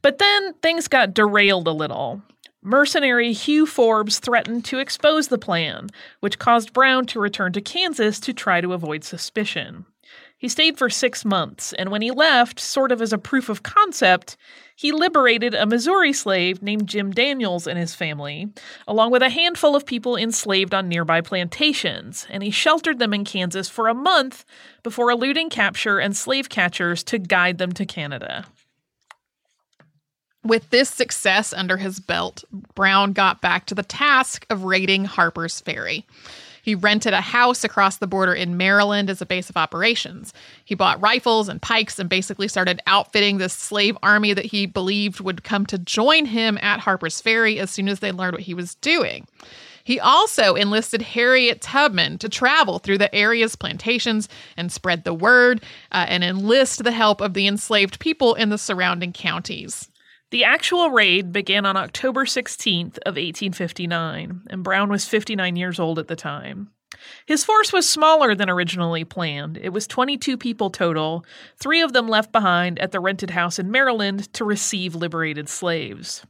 But 0.00 0.16
then 0.16 0.54
things 0.62 0.88
got 0.88 1.12
derailed 1.12 1.66
a 1.66 1.72
little. 1.72 2.22
Mercenary 2.62 3.32
Hugh 3.32 3.64
Forbes 3.64 4.18
threatened 4.18 4.66
to 4.66 4.78
expose 4.78 5.28
the 5.28 5.38
plan, 5.38 5.88
which 6.20 6.38
caused 6.38 6.74
Brown 6.74 7.06
to 7.06 7.18
return 7.18 7.52
to 7.54 7.60
Kansas 7.62 8.20
to 8.20 8.34
try 8.34 8.60
to 8.60 8.74
avoid 8.74 9.02
suspicion. 9.02 9.86
He 10.36 10.48
stayed 10.48 10.78
for 10.78 10.88
six 10.88 11.24
months, 11.24 11.72
and 11.74 11.90
when 11.90 12.02
he 12.02 12.10
left, 12.10 12.60
sort 12.60 12.92
of 12.92 13.00
as 13.00 13.12
a 13.12 13.18
proof 13.18 13.48
of 13.48 13.62
concept, 13.62 14.38
he 14.74 14.92
liberated 14.92 15.54
a 15.54 15.66
Missouri 15.66 16.14
slave 16.14 16.62
named 16.62 16.88
Jim 16.88 17.12
Daniels 17.12 17.66
and 17.66 17.78
his 17.78 17.94
family, 17.94 18.48
along 18.88 19.10
with 19.10 19.22
a 19.22 19.28
handful 19.28 19.76
of 19.76 19.84
people 19.84 20.16
enslaved 20.16 20.72
on 20.72 20.88
nearby 20.88 21.20
plantations, 21.20 22.26
and 22.30 22.42
he 22.42 22.50
sheltered 22.50 22.98
them 22.98 23.12
in 23.12 23.24
Kansas 23.24 23.68
for 23.68 23.88
a 23.88 23.94
month 23.94 24.44
before 24.82 25.10
eluding 25.10 25.50
capture 25.50 25.98
and 25.98 26.16
slave 26.16 26.48
catchers 26.48 27.02
to 27.04 27.18
guide 27.18 27.58
them 27.58 27.72
to 27.72 27.84
Canada. 27.84 28.46
With 30.42 30.70
this 30.70 30.88
success 30.88 31.52
under 31.52 31.76
his 31.76 32.00
belt, 32.00 32.44
Brown 32.74 33.12
got 33.12 33.42
back 33.42 33.66
to 33.66 33.74
the 33.74 33.82
task 33.82 34.46
of 34.48 34.64
raiding 34.64 35.04
Harper's 35.04 35.60
Ferry. 35.60 36.06
He 36.62 36.74
rented 36.74 37.12
a 37.12 37.20
house 37.20 37.62
across 37.62 37.98
the 37.98 38.06
border 38.06 38.34
in 38.34 38.56
Maryland 38.56 39.10
as 39.10 39.20
a 39.20 39.26
base 39.26 39.50
of 39.50 39.56
operations. 39.56 40.32
He 40.64 40.74
bought 40.74 41.00
rifles 41.00 41.48
and 41.48 41.60
pikes 41.60 41.98
and 41.98 42.08
basically 42.08 42.48
started 42.48 42.80
outfitting 42.86 43.38
this 43.38 43.52
slave 43.52 43.96
army 44.02 44.32
that 44.32 44.46
he 44.46 44.66
believed 44.66 45.20
would 45.20 45.44
come 45.44 45.66
to 45.66 45.78
join 45.78 46.26
him 46.26 46.58
at 46.62 46.80
Harper's 46.80 47.20
Ferry 47.20 47.58
as 47.58 47.70
soon 47.70 47.88
as 47.88 48.00
they 48.00 48.12
learned 48.12 48.32
what 48.32 48.42
he 48.42 48.54
was 48.54 48.74
doing. 48.76 49.26
He 49.84 50.00
also 50.00 50.54
enlisted 50.54 51.02
Harriet 51.02 51.60
Tubman 51.60 52.18
to 52.18 52.28
travel 52.28 52.78
through 52.78 52.98
the 52.98 53.14
area's 53.14 53.56
plantations 53.56 54.28
and 54.56 54.70
spread 54.70 55.04
the 55.04 55.14
word 55.14 55.62
uh, 55.92 56.06
and 56.08 56.22
enlist 56.22 56.84
the 56.84 56.92
help 56.92 57.20
of 57.20 57.34
the 57.34 57.46
enslaved 57.46 57.98
people 57.98 58.34
in 58.34 58.50
the 58.50 58.58
surrounding 58.58 59.12
counties. 59.12 59.89
The 60.30 60.44
actual 60.44 60.90
raid 60.90 61.32
began 61.32 61.66
on 61.66 61.76
October 61.76 62.24
16th 62.24 62.98
of 62.98 63.16
1859, 63.16 64.42
and 64.48 64.62
Brown 64.62 64.88
was 64.88 65.04
59 65.04 65.56
years 65.56 65.80
old 65.80 65.98
at 65.98 66.06
the 66.06 66.14
time. 66.14 66.70
His 67.26 67.42
force 67.42 67.72
was 67.72 67.88
smaller 67.88 68.36
than 68.36 68.48
originally 68.48 69.02
planned. 69.02 69.58
It 69.60 69.70
was 69.70 69.88
22 69.88 70.36
people 70.36 70.70
total, 70.70 71.24
three 71.58 71.82
of 71.82 71.92
them 71.92 72.06
left 72.06 72.30
behind 72.30 72.78
at 72.78 72.92
the 72.92 73.00
rented 73.00 73.30
house 73.30 73.58
in 73.58 73.72
Maryland 73.72 74.32
to 74.34 74.44
receive 74.44 74.94
liberated 74.94 75.48
slaves. 75.48 76.24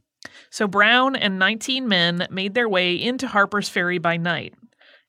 So 0.49 0.67
Brown 0.67 1.15
and 1.15 1.37
19 1.37 1.87
men 1.87 2.27
made 2.31 2.55
their 2.55 2.69
way 2.69 2.95
into 2.95 3.27
Harper's 3.27 3.69
Ferry 3.69 3.99
by 3.99 4.17
night, 4.17 4.55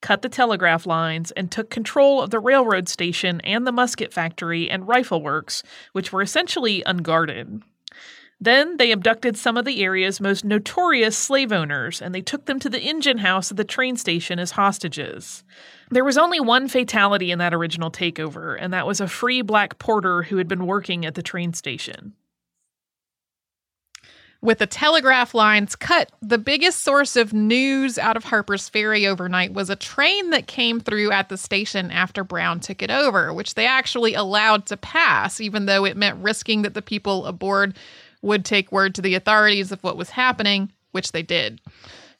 cut 0.03 0.21
the 0.21 0.29
telegraph 0.29 0.85
lines, 0.85 1.31
and 1.31 1.51
took 1.51 1.71
control 1.71 2.21
of 2.21 2.29
the 2.29 2.41
railroad 2.41 2.91
station 2.91 3.41
and 3.41 3.67
the 3.67 3.73
musket 3.73 4.13
factory 4.13 4.69
and 4.69 4.87
rifle 4.87 5.23
works, 5.23 5.63
which 5.93 6.13
were 6.13 6.21
essentially 6.21 6.83
unguarded. 6.85 7.63
Then 8.43 8.77
they 8.77 8.91
abducted 8.91 9.37
some 9.37 9.57
of 9.57 9.65
the 9.65 9.85
area's 9.85 10.21
most 10.21 10.45
notorious 10.45 11.17
slave 11.17 11.53
owners 11.53 12.03
and 12.03 12.13
they 12.13 12.23
took 12.23 12.47
them 12.47 12.59
to 12.59 12.69
the 12.69 12.81
engine 12.81 13.19
house 13.19 13.53
at 13.53 13.57
the 13.57 13.63
train 13.63 13.97
station 13.97 14.41
as 14.41 14.51
hostages. 14.51 15.45
There 15.93 16.03
was 16.03 16.19
only 16.19 16.41
one 16.41 16.67
fatality 16.67 17.31
in 17.31 17.39
that 17.39 17.55
original 17.55 17.89
takeover, 17.89 18.57
and 18.59 18.73
that 18.73 18.85
was 18.85 19.01
a 19.01 19.07
free 19.07 19.43
black 19.43 19.79
porter 19.79 20.25
who 20.25 20.39
had 20.39 20.49
been 20.49 20.67
working 20.67 21.07
at 21.07 21.15
the 21.15 21.23
train 21.23 21.53
station. 21.53 22.15
With 24.41 24.59
the 24.59 24.67
telegraph 24.67 25.35
lines 25.35 25.77
cut, 25.77 26.11
the 26.21 26.37
biggest 26.37 26.83
source 26.83 27.15
of 27.15 27.33
news 27.33 27.97
out 27.97 28.17
of 28.17 28.25
Harper's 28.25 28.69
Ferry 28.69 29.07
overnight 29.07 29.53
was 29.53 29.71
a 29.71 29.77
train 29.77 30.31
that 30.31 30.49
came 30.49 30.81
through 30.81 31.13
at 31.13 31.29
the 31.29 31.39
station 31.39 31.93
after 31.93 32.25
Brown 32.25 32.59
took 32.59 32.83
it 32.83 32.91
over, 32.91 33.33
which 33.33 33.55
they 33.55 33.67
actually 33.67 34.15
allowed 34.15 34.67
to 34.67 34.77
pass, 34.77 35.41
even 35.41 35.67
though 35.67 35.85
it 35.85 35.97
meant 35.97 36.25
risking 36.25 36.63
that 36.63 36.75
the 36.75 36.83
people 36.83 37.27
aboard 37.27 37.77
would 38.23 38.45
take 38.45 38.73
word 38.73 38.95
to 38.95 39.03
the 39.03 39.15
authorities 39.15 39.73
of 39.73 39.83
what 39.83 39.97
was 39.97 40.11
happening, 40.11 40.73
which 40.93 41.13
they 41.13 41.23
did. 41.23 41.61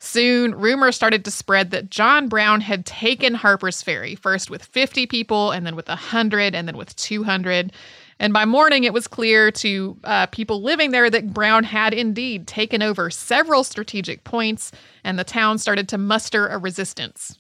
Soon, 0.05 0.57
rumors 0.57 0.97
started 0.97 1.25
to 1.25 1.31
spread 1.31 1.71
that 1.71 1.89
John 1.89 2.29
Brown 2.29 2.61
had 2.61 2.85
taken 2.85 3.35
Harper's 3.35 3.83
Ferry, 3.83 4.17
first 4.17 4.51
with 4.51 4.65
50 4.65 5.07
people, 5.07 5.53
and 5.53 5.65
then 5.65 5.77
with 5.77 5.87
100, 5.87 6.57
and 6.57 6.67
then 6.67 6.77
with 6.77 6.97
200. 6.97 7.73
And 8.19 8.33
by 8.33 8.45
morning, 8.45 8.83
it 8.83 8.93
was 8.93 9.07
clear 9.07 9.53
to 9.53 9.97
uh, 10.03 10.27
people 10.27 10.61
living 10.61 10.91
there 10.91 11.09
that 11.09 11.33
Brown 11.33 11.63
had 11.63 11.95
indeed 11.95 12.49
taken 12.49 12.83
over 12.83 13.11
several 13.11 13.63
strategic 13.63 14.25
points, 14.25 14.73
and 15.05 15.21
the 15.21 15.25
town 15.25 15.59
started 15.59 15.89
to 15.91 15.99
muster 15.99 16.49
a 16.49 16.59
resistance. 16.59 17.39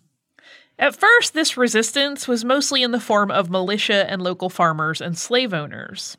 At 0.78 0.96
first, 0.96 1.34
this 1.34 1.56
resistance 1.56 2.26
was 2.26 2.44
mostly 2.44 2.82
in 2.82 2.90
the 2.90 3.00
form 3.00 3.30
of 3.30 3.50
militia 3.50 4.10
and 4.10 4.22
local 4.22 4.50
farmers 4.50 5.00
and 5.00 5.16
slave 5.16 5.54
owners. 5.54 6.16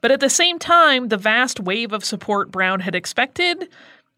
But 0.00 0.10
at 0.10 0.20
the 0.20 0.30
same 0.30 0.58
time, 0.58 1.08
the 1.08 1.16
vast 1.16 1.60
wave 1.60 1.92
of 1.92 2.04
support 2.04 2.50
Brown 2.50 2.80
had 2.80 2.94
expected 2.94 3.68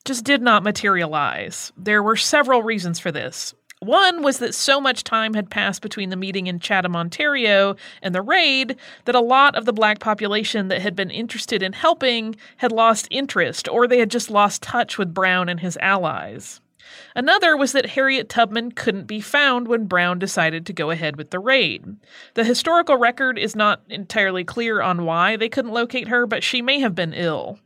just 0.04 0.24
did 0.24 0.40
not 0.40 0.62
materialize. 0.62 1.72
There 1.76 2.02
were 2.02 2.16
several 2.16 2.62
reasons 2.62 2.98
for 2.98 3.10
this. 3.10 3.54
One 3.80 4.22
was 4.22 4.38
that 4.38 4.54
so 4.54 4.80
much 4.80 5.04
time 5.04 5.34
had 5.34 5.50
passed 5.50 5.82
between 5.82 6.10
the 6.10 6.16
meeting 6.16 6.48
in 6.48 6.58
Chatham, 6.58 6.96
Ontario, 6.96 7.76
and 8.02 8.12
the 8.12 8.22
raid 8.22 8.76
that 9.04 9.14
a 9.14 9.20
lot 9.20 9.54
of 9.54 9.66
the 9.66 9.72
black 9.72 10.00
population 10.00 10.68
that 10.68 10.82
had 10.82 10.96
been 10.96 11.10
interested 11.10 11.62
in 11.62 11.72
helping 11.72 12.34
had 12.56 12.72
lost 12.72 13.06
interest, 13.10 13.68
or 13.68 13.86
they 13.86 14.00
had 14.00 14.10
just 14.10 14.30
lost 14.30 14.62
touch 14.62 14.98
with 14.98 15.14
Brown 15.14 15.48
and 15.48 15.60
his 15.60 15.76
allies. 15.76 16.60
Another 17.14 17.56
was 17.56 17.72
that 17.72 17.86
Harriet 17.86 18.28
Tubman 18.28 18.72
couldn't 18.72 19.06
be 19.06 19.20
found 19.20 19.68
when 19.68 19.86
Brown 19.86 20.18
decided 20.18 20.66
to 20.66 20.72
go 20.72 20.90
ahead 20.90 21.16
with 21.16 21.30
the 21.30 21.38
raid. 21.38 21.84
The 22.34 22.44
historical 22.44 22.96
record 22.96 23.38
is 23.38 23.56
not 23.56 23.82
entirely 23.88 24.44
clear 24.44 24.80
on 24.80 25.04
why 25.04 25.36
they 25.36 25.48
couldn't 25.48 25.72
locate 25.72 26.08
her, 26.08 26.26
but 26.26 26.44
she 26.44 26.62
may 26.62 26.80
have 26.80 26.94
been 26.94 27.12
ill. 27.12 27.58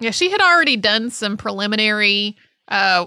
Yeah, 0.00 0.12
she 0.12 0.30
had 0.30 0.40
already 0.40 0.76
done 0.76 1.10
some 1.10 1.36
preliminary 1.36 2.36
uh, 2.68 3.06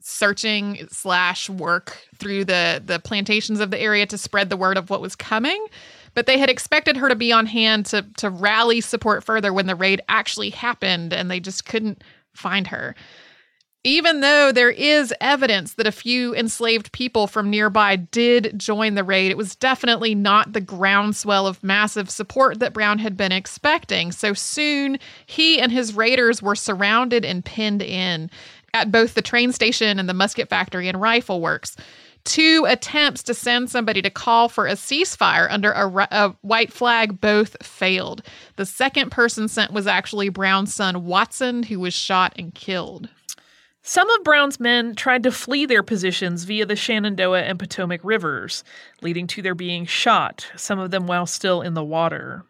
searching 0.00 0.86
slash 0.90 1.50
work 1.50 1.98
through 2.16 2.44
the 2.44 2.82
the 2.84 2.98
plantations 3.00 3.60
of 3.60 3.70
the 3.70 3.80
area 3.80 4.06
to 4.06 4.16
spread 4.16 4.48
the 4.48 4.56
word 4.56 4.76
of 4.76 4.90
what 4.90 5.00
was 5.00 5.16
coming. 5.16 5.66
But 6.14 6.26
they 6.26 6.38
had 6.38 6.48
expected 6.48 6.96
her 6.96 7.08
to 7.08 7.16
be 7.16 7.32
on 7.32 7.46
hand 7.46 7.86
to 7.86 8.02
to 8.18 8.30
rally 8.30 8.80
support 8.80 9.24
further 9.24 9.52
when 9.52 9.66
the 9.66 9.74
raid 9.74 10.00
actually 10.08 10.50
happened, 10.50 11.12
and 11.12 11.30
they 11.30 11.40
just 11.40 11.64
couldn't 11.64 12.02
find 12.34 12.68
her. 12.68 12.94
Even 13.84 14.20
though 14.20 14.50
there 14.50 14.70
is 14.70 15.14
evidence 15.20 15.74
that 15.74 15.86
a 15.86 15.92
few 15.92 16.34
enslaved 16.34 16.90
people 16.90 17.28
from 17.28 17.48
nearby 17.48 17.94
did 17.94 18.58
join 18.58 18.96
the 18.96 19.04
raid, 19.04 19.30
it 19.30 19.36
was 19.36 19.54
definitely 19.54 20.16
not 20.16 20.52
the 20.52 20.60
groundswell 20.60 21.46
of 21.46 21.62
massive 21.62 22.10
support 22.10 22.58
that 22.58 22.72
Brown 22.72 22.98
had 22.98 23.16
been 23.16 23.30
expecting. 23.30 24.10
So 24.10 24.34
soon, 24.34 24.98
he 25.26 25.60
and 25.60 25.70
his 25.70 25.94
raiders 25.94 26.42
were 26.42 26.56
surrounded 26.56 27.24
and 27.24 27.44
pinned 27.44 27.80
in 27.80 28.30
at 28.74 28.90
both 28.90 29.14
the 29.14 29.22
train 29.22 29.52
station 29.52 30.00
and 30.00 30.08
the 30.08 30.14
musket 30.14 30.48
factory 30.48 30.88
and 30.88 31.00
rifle 31.00 31.40
works. 31.40 31.76
Two 32.24 32.66
attempts 32.68 33.22
to 33.22 33.32
send 33.32 33.70
somebody 33.70 34.02
to 34.02 34.10
call 34.10 34.48
for 34.48 34.66
a 34.66 34.72
ceasefire 34.72 35.46
under 35.50 35.70
a, 35.70 36.08
a, 36.10 36.36
white 36.42 36.72
flag 36.72 37.20
both 37.20 37.56
failed. 37.64 38.22
The 38.56 38.66
second 38.66 39.10
person 39.10 39.46
sent 39.46 39.72
was 39.72 39.86
actually 39.86 40.28
Brown's 40.28 40.74
son, 40.74 41.06
Watson, 41.06 41.62
who 41.62 41.78
was 41.78 41.94
shot 41.94 42.34
and 42.36 42.52
killed. 42.54 43.08
Some 43.88 44.10
of 44.10 44.22
Brown's 44.22 44.60
men 44.60 44.94
tried 44.94 45.22
to 45.22 45.32
flee 45.32 45.64
their 45.64 45.82
positions 45.82 46.44
via 46.44 46.66
the 46.66 46.76
Shenandoah 46.76 47.44
and 47.44 47.58
Potomac 47.58 48.02
rivers, 48.02 48.62
leading 49.00 49.26
to 49.28 49.40
their 49.40 49.54
being 49.54 49.86
shot, 49.86 50.46
some 50.56 50.78
of 50.78 50.90
them 50.90 51.06
while 51.06 51.24
still 51.24 51.62
in 51.62 51.72
the 51.72 51.82
water. 51.82 52.44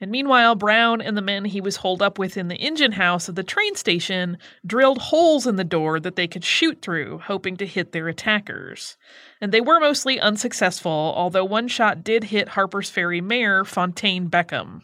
And 0.00 0.08
meanwhile, 0.08 0.54
Brown 0.54 1.00
and 1.00 1.16
the 1.16 1.20
men 1.20 1.46
he 1.46 1.60
was 1.60 1.78
holed 1.78 2.00
up 2.00 2.16
with 2.16 2.36
in 2.36 2.46
the 2.46 2.54
engine 2.54 2.92
house 2.92 3.28
of 3.28 3.34
the 3.34 3.42
train 3.42 3.74
station 3.74 4.38
drilled 4.64 4.98
holes 4.98 5.48
in 5.48 5.56
the 5.56 5.64
door 5.64 5.98
that 5.98 6.14
they 6.14 6.28
could 6.28 6.44
shoot 6.44 6.80
through, 6.80 7.22
hoping 7.24 7.56
to 7.56 7.66
hit 7.66 7.90
their 7.90 8.06
attackers. 8.06 8.96
And 9.40 9.50
they 9.50 9.60
were 9.60 9.80
mostly 9.80 10.20
unsuccessful, 10.20 11.12
although 11.16 11.44
one 11.44 11.66
shot 11.66 12.04
did 12.04 12.22
hit 12.22 12.50
Harper's 12.50 12.88
Ferry 12.88 13.20
mayor 13.20 13.64
Fontaine 13.64 14.30
Beckham. 14.30 14.82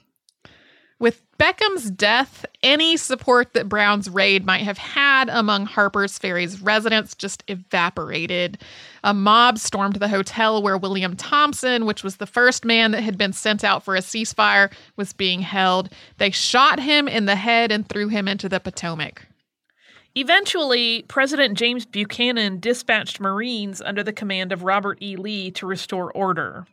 With 1.00 1.22
Beckham's 1.38 1.90
death, 1.90 2.46
any 2.62 2.96
support 2.96 3.52
that 3.52 3.68
Brown's 3.68 4.08
raid 4.08 4.46
might 4.46 4.62
have 4.62 4.78
had 4.78 5.28
among 5.28 5.66
Harper's 5.66 6.18
Ferry's 6.18 6.62
residents 6.62 7.14
just 7.14 7.42
evaporated. 7.48 8.58
A 9.02 9.12
mob 9.12 9.58
stormed 9.58 9.96
the 9.96 10.08
hotel 10.08 10.62
where 10.62 10.78
William 10.78 11.16
Thompson, 11.16 11.84
which 11.84 12.04
was 12.04 12.16
the 12.16 12.26
first 12.26 12.64
man 12.64 12.92
that 12.92 13.02
had 13.02 13.18
been 13.18 13.32
sent 13.32 13.64
out 13.64 13.84
for 13.84 13.96
a 13.96 14.00
ceasefire, 14.00 14.72
was 14.96 15.12
being 15.12 15.40
held. 15.40 15.90
They 16.18 16.30
shot 16.30 16.78
him 16.78 17.08
in 17.08 17.26
the 17.26 17.36
head 17.36 17.72
and 17.72 17.88
threw 17.88 18.08
him 18.08 18.28
into 18.28 18.48
the 18.48 18.60
Potomac. 18.60 19.26
Eventually, 20.14 21.04
President 21.08 21.58
James 21.58 21.84
Buchanan 21.84 22.60
dispatched 22.60 23.18
Marines 23.18 23.82
under 23.82 24.04
the 24.04 24.12
command 24.12 24.52
of 24.52 24.62
Robert 24.62 25.02
E. 25.02 25.16
Lee 25.16 25.50
to 25.50 25.66
restore 25.66 26.12
order. 26.12 26.66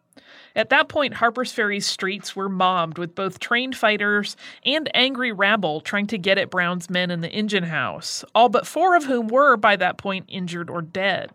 At 0.56 0.70
that 0.70 0.90
point, 0.90 1.16
Harper's 1.16 1.52
Ferry's 1.52 1.86
streets 1.86 2.36
were 2.36 2.50
mobbed 2.50 2.98
with 2.98 3.16
both 3.16 3.40
trained 3.40 3.76
fighters 3.76 4.36
and 4.66 4.90
angry 4.94 5.32
rabble 5.32 5.82
trying 5.82 6.08
to 6.08 6.18
get 6.18 6.38
at 6.38 6.50
Brown's 6.50 6.90
men 6.90 7.12
in 7.12 7.22
the 7.22 7.32
engine 7.32 7.64
house, 7.64 8.26
all 8.36 8.50
but 8.50 8.68
four 8.68 8.96
of 8.96 9.06
whom 9.06 9.28
were, 9.28 9.56
by 9.56 9.76
that 9.78 9.98
point, 9.98 10.26
injured 10.28 10.70
or 10.70 10.82
dead. 10.82 11.32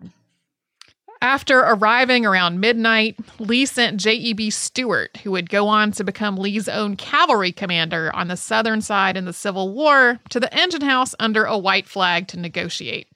After 1.23 1.61
arriving 1.61 2.27
around 2.27 2.61
midnight, 2.61 3.19
Lee 3.39 3.65
sent 3.65 3.99
J.E.B. 3.99 4.51
Stuart, 4.51 5.19
who 5.19 5.31
would 5.31 5.49
go 5.49 5.67
on 5.67 5.93
to 5.93 6.05
become 6.05 6.37
Lee's 6.37 6.69
own 6.69 6.95
cavalry 6.95 7.53
commander 7.53 8.15
on 8.15 8.29
the 8.29 8.37
southern 8.37 8.83
side 8.83 9.17
in 9.17 9.25
the 9.25 9.33
Civil 9.33 9.73
War, 9.73 10.21
to 10.29 10.39
the 10.39 10.53
engine 10.55 10.83
house 10.83 11.15
under 11.19 11.45
a 11.45 11.57
white 11.57 11.89
flag 11.89 12.29
to 12.29 12.39
negotiate. 12.39 13.09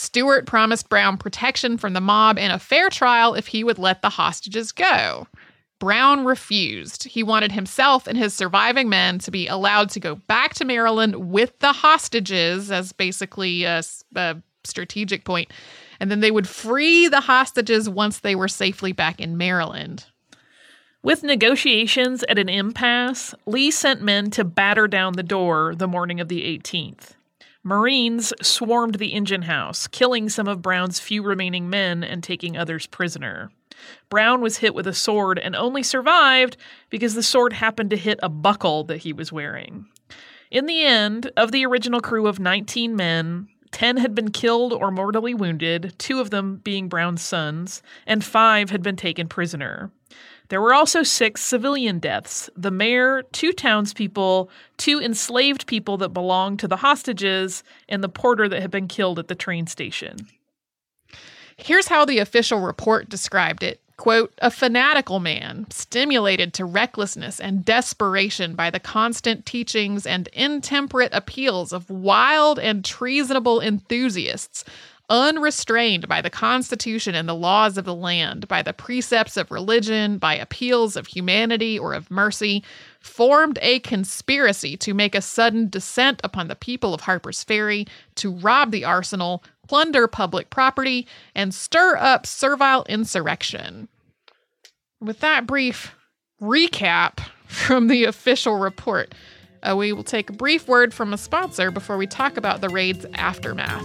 Stuart 0.00 0.46
promised 0.46 0.88
Brown 0.88 1.18
protection 1.18 1.76
from 1.76 1.92
the 1.92 2.00
mob 2.00 2.38
and 2.38 2.54
a 2.54 2.58
fair 2.58 2.88
trial 2.88 3.34
if 3.34 3.48
he 3.48 3.62
would 3.62 3.78
let 3.78 4.00
the 4.00 4.08
hostages 4.08 4.72
go. 4.72 5.28
Brown 5.78 6.24
refused. 6.24 7.04
He 7.04 7.22
wanted 7.22 7.52
himself 7.52 8.06
and 8.06 8.16
his 8.16 8.32
surviving 8.32 8.88
men 8.88 9.18
to 9.18 9.30
be 9.30 9.46
allowed 9.46 9.90
to 9.90 10.00
go 10.00 10.14
back 10.14 10.54
to 10.54 10.64
Maryland 10.64 11.30
with 11.30 11.58
the 11.58 11.74
hostages 11.74 12.70
as 12.70 12.92
basically 12.92 13.64
a, 13.64 13.82
a 14.16 14.42
strategic 14.64 15.24
point, 15.24 15.52
and 16.00 16.10
then 16.10 16.20
they 16.20 16.30
would 16.30 16.48
free 16.48 17.06
the 17.06 17.20
hostages 17.20 17.86
once 17.86 18.20
they 18.20 18.34
were 18.34 18.48
safely 18.48 18.92
back 18.92 19.20
in 19.20 19.36
Maryland. 19.36 20.06
With 21.02 21.22
negotiations 21.22 22.24
at 22.26 22.38
an 22.38 22.48
impasse, 22.48 23.34
Lee 23.44 23.70
sent 23.70 24.00
men 24.00 24.30
to 24.30 24.44
batter 24.44 24.88
down 24.88 25.12
the 25.12 25.22
door 25.22 25.74
the 25.74 25.86
morning 25.86 26.20
of 26.20 26.28
the 26.28 26.58
18th. 26.58 27.16
Marines 27.62 28.32
swarmed 28.40 28.94
the 28.94 29.12
engine 29.12 29.42
house, 29.42 29.86
killing 29.86 30.28
some 30.28 30.48
of 30.48 30.62
Brown's 30.62 30.98
few 30.98 31.22
remaining 31.22 31.68
men 31.68 32.02
and 32.02 32.22
taking 32.22 32.56
others 32.56 32.86
prisoner. 32.86 33.50
Brown 34.08 34.40
was 34.40 34.58
hit 34.58 34.74
with 34.74 34.86
a 34.86 34.94
sword 34.94 35.38
and 35.38 35.54
only 35.54 35.82
survived 35.82 36.56
because 36.88 37.14
the 37.14 37.22
sword 37.22 37.52
happened 37.52 37.90
to 37.90 37.96
hit 37.96 38.18
a 38.22 38.28
buckle 38.28 38.84
that 38.84 38.98
he 38.98 39.12
was 39.12 39.32
wearing. 39.32 39.86
In 40.50 40.66
the 40.66 40.82
end, 40.82 41.30
of 41.36 41.52
the 41.52 41.64
original 41.66 42.00
crew 42.00 42.26
of 42.26 42.40
19 42.40 42.96
men, 42.96 43.48
10 43.72 43.98
had 43.98 44.14
been 44.14 44.30
killed 44.30 44.72
or 44.72 44.90
mortally 44.90 45.34
wounded, 45.34 45.94
two 45.98 46.20
of 46.20 46.30
them 46.30 46.56
being 46.56 46.88
Brown's 46.88 47.22
sons, 47.22 47.82
and 48.06 48.24
five 48.24 48.70
had 48.70 48.82
been 48.82 48.96
taken 48.96 49.28
prisoner. 49.28 49.92
There 50.50 50.60
were 50.60 50.74
also 50.74 51.04
six 51.04 51.42
civilian 51.42 52.00
deaths 52.00 52.50
the 52.56 52.72
mayor, 52.72 53.22
two 53.32 53.52
townspeople, 53.52 54.50
two 54.76 55.00
enslaved 55.00 55.66
people 55.66 55.96
that 55.98 56.10
belonged 56.10 56.58
to 56.58 56.68
the 56.68 56.76
hostages, 56.76 57.62
and 57.88 58.02
the 58.02 58.08
porter 58.08 58.48
that 58.48 58.60
had 58.60 58.70
been 58.70 58.88
killed 58.88 59.20
at 59.20 59.28
the 59.28 59.36
train 59.36 59.68
station. 59.68 60.28
Here's 61.56 61.88
how 61.88 62.04
the 62.04 62.18
official 62.18 62.60
report 62.60 63.08
described 63.08 63.62
it 63.62 63.80
quote, 63.96 64.32
a 64.38 64.50
fanatical 64.50 65.20
man, 65.20 65.66
stimulated 65.70 66.54
to 66.54 66.64
recklessness 66.64 67.38
and 67.38 67.66
desperation 67.66 68.54
by 68.54 68.70
the 68.70 68.80
constant 68.80 69.44
teachings 69.44 70.06
and 70.06 70.26
intemperate 70.28 71.12
appeals 71.12 71.70
of 71.70 71.90
wild 71.90 72.58
and 72.58 72.82
treasonable 72.82 73.60
enthusiasts, 73.60 74.64
unrestrained 75.10 76.06
by 76.06 76.22
the 76.22 76.30
Constitution 76.30 77.16
and 77.16 77.28
the 77.28 77.34
laws 77.34 77.76
of 77.76 77.84
the 77.84 77.94
land, 77.94 78.46
by 78.46 78.62
the 78.62 78.72
precepts 78.72 79.36
of 79.36 79.50
religion, 79.50 80.16
by 80.18 80.34
appeals 80.36 80.96
of 80.96 81.08
humanity 81.08 81.76
or 81.78 81.92
of 81.92 82.10
mercy, 82.10 82.62
formed 83.00 83.58
a 83.60 83.80
conspiracy 83.80 84.76
to 84.76 84.94
make 84.94 85.14
a 85.14 85.20
sudden 85.20 85.68
descent 85.68 86.20
upon 86.22 86.46
the 86.46 86.54
people 86.54 86.94
of 86.94 87.02
Harper's 87.02 87.42
Ferry, 87.42 87.86
to 88.14 88.30
rob 88.30 88.70
the 88.70 88.84
arsenal, 88.84 89.42
plunder 89.66 90.06
public 90.06 90.48
property, 90.48 91.06
and 91.34 91.52
stir 91.52 91.96
up 91.96 92.24
servile 92.24 92.86
insurrection. 92.88 93.88
With 95.00 95.20
that 95.20 95.46
brief 95.46 95.94
recap 96.40 97.18
from 97.46 97.88
the 97.88 98.04
official 98.04 98.56
report, 98.56 99.14
uh, 99.62 99.76
we 99.76 99.92
will 99.92 100.04
take 100.04 100.30
a 100.30 100.34
brief 100.34 100.68
word 100.68 100.94
from 100.94 101.12
a 101.12 101.18
sponsor 101.18 101.70
before 101.70 101.96
we 101.96 102.06
talk 102.06 102.36
about 102.36 102.60
the 102.60 102.68
raid's 102.68 103.04
aftermath. 103.14 103.84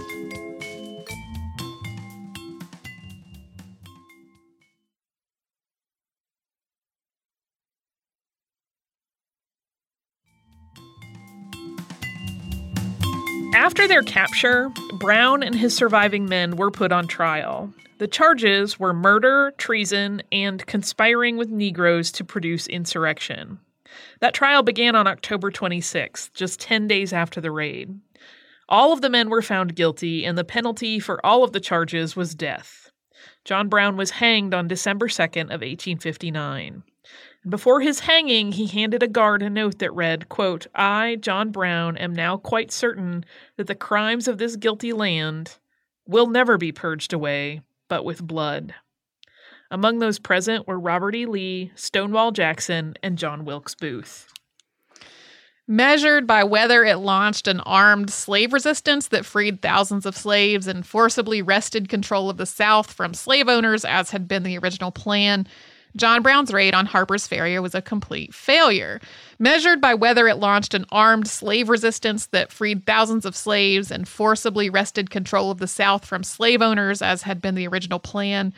After 13.66 13.88
their 13.88 14.02
capture, 14.02 14.70
Brown 14.92 15.42
and 15.42 15.52
his 15.52 15.74
surviving 15.74 16.28
men 16.28 16.54
were 16.54 16.70
put 16.70 16.92
on 16.92 17.08
trial. 17.08 17.74
The 17.98 18.06
charges 18.06 18.78
were 18.78 18.92
murder, 18.92 19.52
treason, 19.58 20.22
and 20.30 20.64
conspiring 20.66 21.36
with 21.36 21.50
Negroes 21.50 22.12
to 22.12 22.22
produce 22.22 22.68
insurrection. 22.68 23.58
That 24.20 24.34
trial 24.34 24.62
began 24.62 24.94
on 24.94 25.08
October 25.08 25.50
26th, 25.50 26.32
just 26.32 26.60
10 26.60 26.86
days 26.86 27.12
after 27.12 27.40
the 27.40 27.50
raid. 27.50 27.98
All 28.68 28.92
of 28.92 29.00
the 29.00 29.10
men 29.10 29.30
were 29.30 29.42
found 29.42 29.74
guilty, 29.74 30.24
and 30.24 30.38
the 30.38 30.44
penalty 30.44 31.00
for 31.00 31.18
all 31.26 31.42
of 31.42 31.50
the 31.50 31.58
charges 31.58 32.14
was 32.14 32.36
death. 32.36 32.92
John 33.44 33.68
Brown 33.68 33.96
was 33.96 34.12
hanged 34.12 34.54
on 34.54 34.68
December 34.68 35.08
2nd 35.08 35.46
of 35.46 35.60
1859. 35.62 36.84
Before 37.48 37.80
his 37.80 38.00
hanging, 38.00 38.52
he 38.52 38.66
handed 38.66 39.04
a 39.04 39.08
guard 39.08 39.40
a 39.40 39.48
note 39.48 39.78
that 39.78 39.94
read, 39.94 40.28
quote, 40.28 40.66
I, 40.74 41.16
John 41.20 41.50
Brown, 41.50 41.96
am 41.96 42.12
now 42.12 42.36
quite 42.36 42.72
certain 42.72 43.24
that 43.56 43.68
the 43.68 43.76
crimes 43.76 44.26
of 44.26 44.38
this 44.38 44.56
guilty 44.56 44.92
land 44.92 45.58
will 46.08 46.26
never 46.26 46.58
be 46.58 46.72
purged 46.72 47.12
away, 47.12 47.62
but 47.88 48.04
with 48.04 48.26
blood. 48.26 48.74
Among 49.70 50.00
those 50.00 50.18
present 50.18 50.66
were 50.66 50.78
Robert 50.78 51.14
E. 51.14 51.24
Lee, 51.26 51.70
Stonewall 51.76 52.32
Jackson, 52.32 52.94
and 53.00 53.16
John 53.16 53.44
Wilkes 53.44 53.76
Booth. 53.76 54.32
Measured 55.68 56.26
by 56.26 56.42
whether 56.42 56.84
it 56.84 56.98
launched 56.98 57.46
an 57.46 57.60
armed 57.60 58.10
slave 58.10 58.52
resistance 58.52 59.08
that 59.08 59.26
freed 59.26 59.62
thousands 59.62 60.06
of 60.06 60.16
slaves 60.16 60.66
and 60.66 60.84
forcibly 60.84 61.42
wrested 61.42 61.88
control 61.88 62.28
of 62.28 62.38
the 62.38 62.46
South 62.46 62.92
from 62.92 63.14
slave 63.14 63.48
owners, 63.48 63.84
as 63.84 64.10
had 64.10 64.26
been 64.26 64.42
the 64.42 64.58
original 64.58 64.92
plan, 64.92 65.46
John 65.94 66.22
Brown's 66.22 66.52
raid 66.52 66.74
on 66.74 66.86
Harper's 66.86 67.26
Ferry 67.26 67.58
was 67.58 67.74
a 67.74 67.82
complete 67.82 68.34
failure. 68.34 69.00
Measured 69.38 69.80
by 69.80 69.94
whether 69.94 70.28
it 70.28 70.38
launched 70.38 70.74
an 70.74 70.84
armed 70.90 71.28
slave 71.28 71.68
resistance 71.68 72.26
that 72.26 72.52
freed 72.52 72.84
thousands 72.84 73.24
of 73.24 73.36
slaves 73.36 73.90
and 73.90 74.08
forcibly 74.08 74.68
wrested 74.68 75.10
control 75.10 75.50
of 75.50 75.58
the 75.58 75.66
South 75.66 76.04
from 76.04 76.22
slave 76.22 76.60
owners, 76.60 77.00
as 77.00 77.22
had 77.22 77.40
been 77.40 77.54
the 77.54 77.68
original 77.68 77.98
plan, 77.98 78.52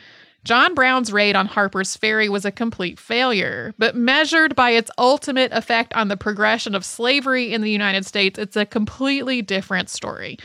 John 0.45 0.75
Brown's 0.75 1.13
raid 1.13 1.37
on 1.37 1.47
Harper's 1.47 1.97
Ferry 1.97 2.29
was 2.29 2.45
a 2.45 2.53
complete 2.53 2.99
failure. 2.99 3.75
But 3.77 3.97
measured 3.97 4.55
by 4.57 4.71
its 4.71 4.91
ultimate 4.97 5.53
effect 5.53 5.93
on 5.95 6.09
the 6.09 6.17
progression 6.17 6.75
of 6.75 6.85
slavery 6.85 7.53
in 7.53 7.61
the 7.61 7.71
United 7.71 8.07
States, 8.07 8.39
it's 8.39 8.57
a 8.57 8.65
completely 8.65 9.43
different 9.43 9.91
story. 9.91 10.39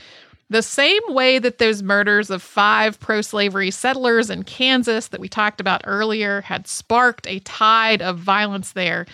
The 0.54 0.62
same 0.62 1.02
way 1.08 1.40
that 1.40 1.58
those 1.58 1.82
murders 1.82 2.30
of 2.30 2.44
five 2.44 3.00
pro 3.00 3.22
slavery 3.22 3.72
settlers 3.72 4.30
in 4.30 4.44
Kansas 4.44 5.08
that 5.08 5.20
we 5.20 5.28
talked 5.28 5.60
about 5.60 5.82
earlier 5.84 6.42
had 6.42 6.68
sparked 6.68 7.26
a 7.26 7.40
tide 7.40 8.04
of 8.04 8.20
violence 8.20 8.74
there, 8.74 9.08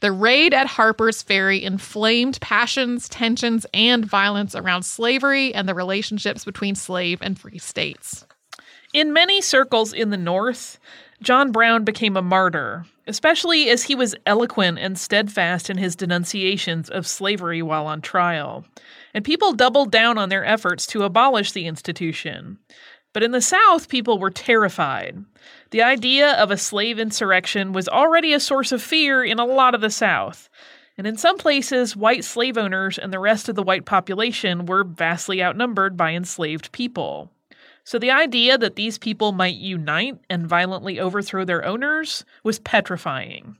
the 0.00 0.10
raid 0.10 0.54
at 0.54 0.66
Harper's 0.66 1.20
Ferry 1.20 1.62
inflamed 1.62 2.40
passions, 2.40 3.10
tensions, 3.10 3.66
and 3.74 4.06
violence 4.06 4.54
around 4.54 4.84
slavery 4.84 5.54
and 5.54 5.68
the 5.68 5.74
relationships 5.74 6.46
between 6.46 6.74
slave 6.74 7.18
and 7.20 7.38
free 7.38 7.58
states. 7.58 8.24
In 8.94 9.12
many 9.12 9.42
circles 9.42 9.92
in 9.92 10.08
the 10.08 10.16
North, 10.16 10.78
John 11.22 11.50
Brown 11.50 11.84
became 11.84 12.16
a 12.16 12.22
martyr, 12.22 12.84
especially 13.06 13.70
as 13.70 13.84
he 13.84 13.94
was 13.94 14.14
eloquent 14.26 14.78
and 14.78 14.98
steadfast 14.98 15.70
in 15.70 15.78
his 15.78 15.96
denunciations 15.96 16.90
of 16.90 17.06
slavery 17.06 17.62
while 17.62 17.86
on 17.86 18.02
trial. 18.02 18.66
And 19.14 19.24
people 19.24 19.52
doubled 19.52 19.90
down 19.90 20.18
on 20.18 20.28
their 20.28 20.44
efforts 20.44 20.86
to 20.88 21.04
abolish 21.04 21.52
the 21.52 21.66
institution. 21.66 22.58
But 23.14 23.22
in 23.22 23.30
the 23.30 23.40
South, 23.40 23.88
people 23.88 24.18
were 24.18 24.30
terrified. 24.30 25.24
The 25.70 25.82
idea 25.82 26.32
of 26.32 26.50
a 26.50 26.58
slave 26.58 26.98
insurrection 26.98 27.72
was 27.72 27.88
already 27.88 28.34
a 28.34 28.40
source 28.40 28.72
of 28.72 28.82
fear 28.82 29.24
in 29.24 29.38
a 29.38 29.46
lot 29.46 29.74
of 29.74 29.80
the 29.80 29.90
South. 29.90 30.50
And 30.98 31.06
in 31.06 31.16
some 31.16 31.38
places, 31.38 31.96
white 31.96 32.24
slave 32.24 32.58
owners 32.58 32.98
and 32.98 33.12
the 33.12 33.18
rest 33.18 33.48
of 33.48 33.54
the 33.54 33.62
white 33.62 33.86
population 33.86 34.66
were 34.66 34.84
vastly 34.84 35.42
outnumbered 35.42 35.96
by 35.96 36.12
enslaved 36.12 36.72
people. 36.72 37.30
So 37.86 38.00
the 38.00 38.10
idea 38.10 38.58
that 38.58 38.74
these 38.74 38.98
people 38.98 39.30
might 39.30 39.54
unite 39.54 40.18
and 40.28 40.44
violently 40.44 40.98
overthrow 40.98 41.44
their 41.44 41.64
owners 41.64 42.24
was 42.42 42.58
petrifying. 42.58 43.58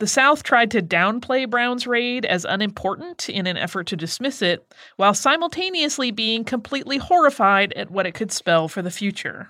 The 0.00 0.06
South 0.06 0.42
tried 0.42 0.70
to 0.72 0.82
downplay 0.82 1.48
Brown's 1.48 1.86
raid 1.86 2.26
as 2.26 2.44
unimportant 2.44 3.30
in 3.30 3.46
an 3.46 3.56
effort 3.56 3.86
to 3.86 3.96
dismiss 3.96 4.42
it, 4.42 4.70
while 4.96 5.14
simultaneously 5.14 6.10
being 6.10 6.44
completely 6.44 6.98
horrified 6.98 7.72
at 7.72 7.90
what 7.90 8.04
it 8.04 8.12
could 8.12 8.30
spell 8.30 8.68
for 8.68 8.82
the 8.82 8.90
future. 8.90 9.48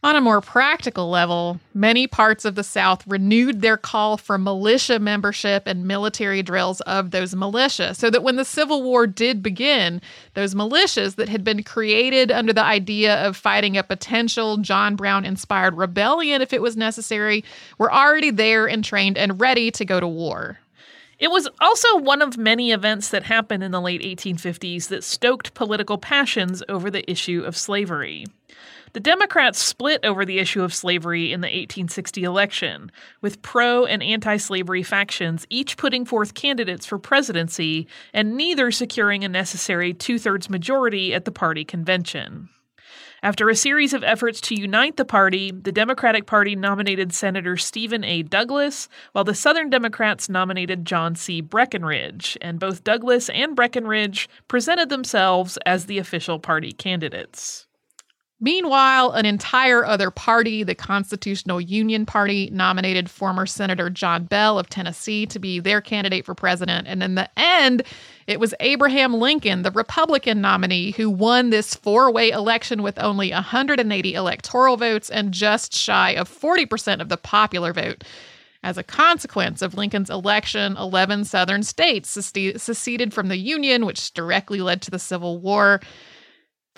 On 0.00 0.14
a 0.14 0.20
more 0.20 0.40
practical 0.40 1.10
level, 1.10 1.58
many 1.74 2.06
parts 2.06 2.44
of 2.44 2.54
the 2.54 2.62
South 2.62 3.04
renewed 3.04 3.62
their 3.62 3.76
call 3.76 4.16
for 4.16 4.38
militia 4.38 5.00
membership 5.00 5.64
and 5.66 5.88
military 5.88 6.40
drills 6.40 6.80
of 6.82 7.10
those 7.10 7.34
militia, 7.34 7.94
so 7.94 8.08
that 8.08 8.22
when 8.22 8.36
the 8.36 8.44
Civil 8.44 8.84
War 8.84 9.08
did 9.08 9.42
begin, 9.42 10.00
those 10.34 10.54
militias 10.54 11.16
that 11.16 11.28
had 11.28 11.42
been 11.42 11.64
created 11.64 12.30
under 12.30 12.52
the 12.52 12.62
idea 12.62 13.26
of 13.26 13.36
fighting 13.36 13.76
a 13.76 13.82
potential 13.82 14.58
John 14.58 14.94
Brown 14.94 15.24
inspired 15.24 15.76
rebellion 15.76 16.42
if 16.42 16.52
it 16.52 16.62
was 16.62 16.76
necessary 16.76 17.44
were 17.76 17.92
already 17.92 18.30
there 18.30 18.68
and 18.68 18.84
trained 18.84 19.18
and 19.18 19.40
ready 19.40 19.72
to 19.72 19.84
go 19.84 19.98
to 19.98 20.06
war. 20.06 20.60
It 21.18 21.32
was 21.32 21.48
also 21.60 21.96
one 21.96 22.22
of 22.22 22.38
many 22.38 22.70
events 22.70 23.08
that 23.08 23.24
happened 23.24 23.64
in 23.64 23.72
the 23.72 23.80
late 23.80 24.02
1850s 24.02 24.86
that 24.86 25.02
stoked 25.02 25.54
political 25.54 25.98
passions 25.98 26.62
over 26.68 26.88
the 26.88 27.10
issue 27.10 27.42
of 27.44 27.56
slavery. 27.56 28.26
The 28.94 29.00
Democrats 29.00 29.58
split 29.58 30.04
over 30.04 30.24
the 30.24 30.38
issue 30.38 30.62
of 30.62 30.72
slavery 30.72 31.32
in 31.32 31.40
the 31.42 31.46
1860 31.46 32.24
election, 32.24 32.90
with 33.20 33.42
pro 33.42 33.84
and 33.84 34.02
anti 34.02 34.38
slavery 34.38 34.82
factions 34.82 35.46
each 35.50 35.76
putting 35.76 36.04
forth 36.04 36.34
candidates 36.34 36.86
for 36.86 36.98
presidency 36.98 37.86
and 38.14 38.36
neither 38.36 38.70
securing 38.70 39.24
a 39.24 39.28
necessary 39.28 39.92
two 39.92 40.18
thirds 40.18 40.48
majority 40.48 41.12
at 41.12 41.26
the 41.26 41.30
party 41.30 41.64
convention. 41.64 42.48
After 43.22 43.50
a 43.50 43.56
series 43.56 43.92
of 43.92 44.04
efforts 44.04 44.40
to 44.42 44.54
unite 44.54 44.96
the 44.96 45.04
party, 45.04 45.50
the 45.50 45.72
Democratic 45.72 46.26
Party 46.26 46.54
nominated 46.54 47.12
Senator 47.12 47.56
Stephen 47.56 48.04
A. 48.04 48.22
Douglas, 48.22 48.88
while 49.12 49.24
the 49.24 49.34
Southern 49.34 49.70
Democrats 49.70 50.28
nominated 50.28 50.84
John 50.84 51.14
C. 51.16 51.40
Breckinridge, 51.40 52.38
and 52.40 52.60
both 52.60 52.84
Douglas 52.84 53.28
and 53.30 53.56
Breckinridge 53.56 54.28
presented 54.46 54.88
themselves 54.88 55.58
as 55.66 55.86
the 55.86 55.98
official 55.98 56.38
party 56.38 56.72
candidates. 56.72 57.67
Meanwhile, 58.40 59.12
an 59.12 59.26
entire 59.26 59.84
other 59.84 60.12
party, 60.12 60.62
the 60.62 60.76
Constitutional 60.76 61.60
Union 61.60 62.06
Party, 62.06 62.48
nominated 62.52 63.10
former 63.10 63.46
Senator 63.46 63.90
John 63.90 64.24
Bell 64.24 64.60
of 64.60 64.68
Tennessee 64.68 65.26
to 65.26 65.40
be 65.40 65.58
their 65.58 65.80
candidate 65.80 66.24
for 66.24 66.36
president. 66.36 66.86
And 66.86 67.02
in 67.02 67.16
the 67.16 67.28
end, 67.36 67.82
it 68.28 68.38
was 68.38 68.54
Abraham 68.60 69.14
Lincoln, 69.14 69.62
the 69.62 69.72
Republican 69.72 70.40
nominee, 70.40 70.92
who 70.92 71.10
won 71.10 71.50
this 71.50 71.74
four 71.74 72.12
way 72.12 72.30
election 72.30 72.82
with 72.82 72.96
only 73.00 73.32
180 73.32 74.14
electoral 74.14 74.76
votes 74.76 75.10
and 75.10 75.34
just 75.34 75.74
shy 75.74 76.10
of 76.10 76.28
40% 76.28 77.00
of 77.00 77.08
the 77.08 77.16
popular 77.16 77.72
vote. 77.72 78.04
As 78.62 78.78
a 78.78 78.84
consequence 78.84 79.62
of 79.62 79.74
Lincoln's 79.74 80.10
election, 80.10 80.76
11 80.76 81.24
Southern 81.24 81.64
states 81.64 82.10
seceded 82.10 83.14
from 83.14 83.28
the 83.28 83.36
Union, 83.36 83.84
which 83.84 84.12
directly 84.14 84.60
led 84.60 84.80
to 84.82 84.90
the 84.92 84.98
Civil 84.98 85.38
War. 85.38 85.80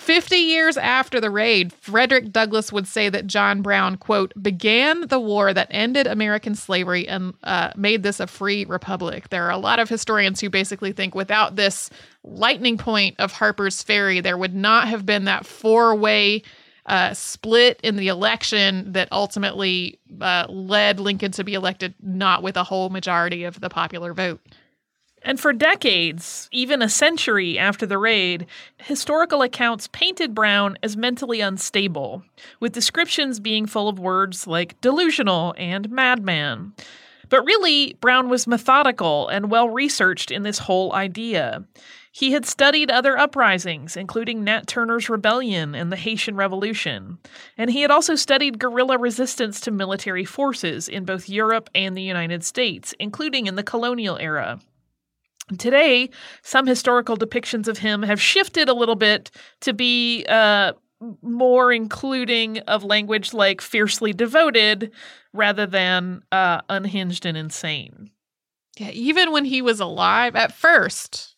50 0.00 0.34
years 0.34 0.78
after 0.78 1.20
the 1.20 1.30
raid, 1.30 1.74
Frederick 1.74 2.32
Douglass 2.32 2.72
would 2.72 2.88
say 2.88 3.10
that 3.10 3.26
John 3.26 3.60
Brown, 3.60 3.98
quote, 3.98 4.32
began 4.42 5.06
the 5.08 5.20
war 5.20 5.52
that 5.52 5.68
ended 5.70 6.06
American 6.06 6.54
slavery 6.54 7.06
and 7.06 7.34
uh, 7.44 7.72
made 7.76 8.02
this 8.02 8.18
a 8.18 8.26
free 8.26 8.64
republic. 8.64 9.28
There 9.28 9.44
are 9.44 9.50
a 9.50 9.58
lot 9.58 9.78
of 9.78 9.90
historians 9.90 10.40
who 10.40 10.48
basically 10.48 10.92
think 10.92 11.14
without 11.14 11.56
this 11.56 11.90
lightning 12.24 12.78
point 12.78 13.16
of 13.18 13.30
Harper's 13.30 13.82
Ferry, 13.82 14.20
there 14.20 14.38
would 14.38 14.54
not 14.54 14.88
have 14.88 15.04
been 15.04 15.26
that 15.26 15.44
four 15.44 15.94
way 15.94 16.44
uh, 16.86 17.12
split 17.12 17.78
in 17.82 17.96
the 17.96 18.08
election 18.08 18.92
that 18.92 19.06
ultimately 19.12 20.00
uh, 20.22 20.46
led 20.48 20.98
Lincoln 20.98 21.32
to 21.32 21.44
be 21.44 21.52
elected 21.52 21.92
not 22.00 22.42
with 22.42 22.56
a 22.56 22.64
whole 22.64 22.88
majority 22.88 23.44
of 23.44 23.60
the 23.60 23.68
popular 23.68 24.14
vote. 24.14 24.40
And 25.22 25.38
for 25.38 25.52
decades, 25.52 26.48
even 26.50 26.80
a 26.80 26.88
century 26.88 27.58
after 27.58 27.84
the 27.84 27.98
raid, 27.98 28.46
historical 28.78 29.42
accounts 29.42 29.88
painted 29.92 30.34
Brown 30.34 30.78
as 30.82 30.96
mentally 30.96 31.40
unstable, 31.40 32.22
with 32.58 32.72
descriptions 32.72 33.38
being 33.38 33.66
full 33.66 33.88
of 33.88 33.98
words 33.98 34.46
like 34.46 34.80
delusional 34.80 35.54
and 35.58 35.90
madman. 35.90 36.72
But 37.28 37.44
really, 37.44 37.96
Brown 38.00 38.28
was 38.28 38.46
methodical 38.46 39.28
and 39.28 39.50
well 39.50 39.68
researched 39.68 40.30
in 40.30 40.42
this 40.42 40.58
whole 40.58 40.92
idea. 40.94 41.64
He 42.12 42.32
had 42.32 42.44
studied 42.44 42.90
other 42.90 43.16
uprisings, 43.16 43.96
including 43.96 44.42
Nat 44.42 44.66
Turner's 44.66 45.08
rebellion 45.08 45.76
and 45.76 45.92
the 45.92 45.96
Haitian 45.96 46.34
Revolution, 46.34 47.18
and 47.56 47.70
he 47.70 47.82
had 47.82 47.90
also 47.92 48.16
studied 48.16 48.58
guerrilla 48.58 48.98
resistance 48.98 49.60
to 49.60 49.70
military 49.70 50.24
forces 50.24 50.88
in 50.88 51.04
both 51.04 51.28
Europe 51.28 51.70
and 51.72 51.96
the 51.96 52.02
United 52.02 52.42
States, 52.42 52.94
including 52.98 53.46
in 53.46 53.54
the 53.54 53.62
colonial 53.62 54.18
era. 54.18 54.58
Today, 55.58 56.10
some 56.42 56.66
historical 56.66 57.16
depictions 57.16 57.68
of 57.68 57.78
him 57.78 58.02
have 58.02 58.20
shifted 58.20 58.68
a 58.68 58.74
little 58.74 58.94
bit 58.94 59.30
to 59.60 59.72
be 59.72 60.24
uh, 60.28 60.72
more 61.22 61.72
including 61.72 62.58
of 62.60 62.84
language 62.84 63.32
like 63.32 63.60
fiercely 63.60 64.12
devoted 64.12 64.90
rather 65.32 65.66
than 65.66 66.22
uh, 66.30 66.60
unhinged 66.68 67.24
and 67.24 67.36
insane. 67.36 68.10
Yeah, 68.78 68.90
even 68.90 69.32
when 69.32 69.44
he 69.44 69.62
was 69.62 69.80
alive 69.80 70.36
at 70.36 70.52
first, 70.52 71.34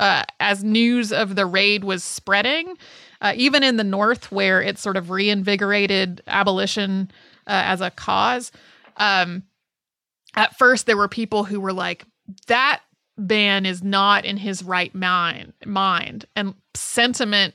uh, 0.00 0.24
as 0.40 0.64
news 0.64 1.12
of 1.12 1.36
the 1.36 1.46
raid 1.46 1.84
was 1.84 2.02
spreading, 2.02 2.76
uh, 3.20 3.32
even 3.36 3.62
in 3.62 3.76
the 3.76 3.84
North, 3.84 4.32
where 4.32 4.60
it 4.60 4.78
sort 4.78 4.96
of 4.96 5.10
reinvigorated 5.10 6.22
abolition 6.26 7.10
uh, 7.46 7.62
as 7.64 7.80
a 7.80 7.90
cause. 7.90 8.50
Um, 8.96 9.44
at 10.34 10.56
first, 10.58 10.86
there 10.86 10.96
were 10.96 11.08
people 11.08 11.44
who 11.44 11.60
were 11.60 11.72
like, 11.72 12.04
"That 12.46 12.80
man 13.16 13.66
is 13.66 13.82
not 13.82 14.24
in 14.24 14.36
his 14.36 14.62
right 14.62 14.94
mind," 14.94 15.52
mind, 15.64 16.26
and 16.36 16.54
sentiment 16.74 17.54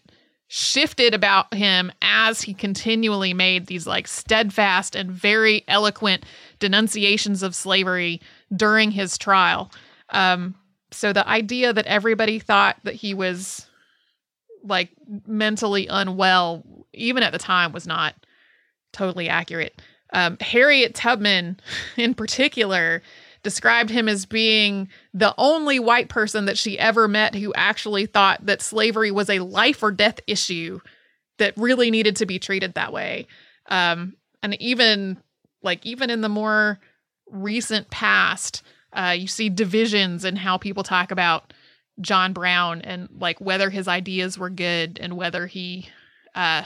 shifted 0.49 1.13
about 1.13 1.53
him 1.53 1.91
as 2.01 2.41
he 2.41 2.53
continually 2.53 3.33
made 3.33 3.67
these 3.67 3.85
like 3.85 4.07
steadfast 4.07 4.95
and 4.95 5.11
very 5.11 5.63
eloquent 5.67 6.23
denunciations 6.59 7.43
of 7.43 7.53
slavery 7.53 8.21
during 8.55 8.91
his 8.91 9.17
trial. 9.17 9.69
Um, 10.09 10.55
so 10.91 11.11
the 11.11 11.27
idea 11.27 11.73
that 11.73 11.85
everybody 11.85 12.39
thought 12.39 12.77
that 12.83 12.95
he 12.95 13.13
was 13.13 13.67
like 14.63 14.89
mentally 15.25 15.87
unwell, 15.87 16.63
even 16.93 17.23
at 17.23 17.33
the 17.33 17.37
time, 17.39 17.73
was 17.73 17.85
not 17.85 18.15
totally 18.93 19.27
accurate. 19.27 19.81
Um, 20.13 20.37
Harriet 20.39 20.95
Tubman, 20.95 21.59
in 21.97 22.13
particular, 22.13 23.01
described 23.43 23.89
him 23.89 24.09
as 24.09 24.25
being 24.25 24.89
the 25.13 25.33
only 25.37 25.79
white 25.79 26.09
person 26.09 26.45
that 26.45 26.57
she 26.57 26.77
ever 26.77 27.07
met 27.07 27.35
who 27.35 27.53
actually 27.55 28.05
thought 28.05 28.45
that 28.45 28.61
slavery 28.61 29.11
was 29.11 29.29
a 29.29 29.39
life 29.39 29.81
or 29.83 29.91
death 29.91 30.19
issue 30.27 30.79
that 31.37 31.53
really 31.57 31.91
needed 31.91 32.15
to 32.17 32.25
be 32.25 32.39
treated 32.39 32.73
that 32.73 32.93
way. 32.93 33.27
Um, 33.67 34.15
and 34.41 34.59
even 34.61 35.17
like 35.61 35.85
even 35.85 36.09
in 36.09 36.21
the 36.21 36.29
more 36.29 36.79
recent 37.29 37.89
past, 37.89 38.63
uh, 38.93 39.15
you 39.17 39.27
see 39.27 39.49
divisions 39.49 40.25
in 40.25 40.35
how 40.35 40.57
people 40.57 40.83
talk 40.83 41.11
about 41.11 41.53
John 41.99 42.33
Brown 42.33 42.81
and 42.81 43.09
like 43.19 43.39
whether 43.41 43.69
his 43.69 43.87
ideas 43.87 44.37
were 44.37 44.49
good 44.49 44.99
and 45.01 45.17
whether 45.17 45.47
he 45.47 45.89
uh, 46.35 46.63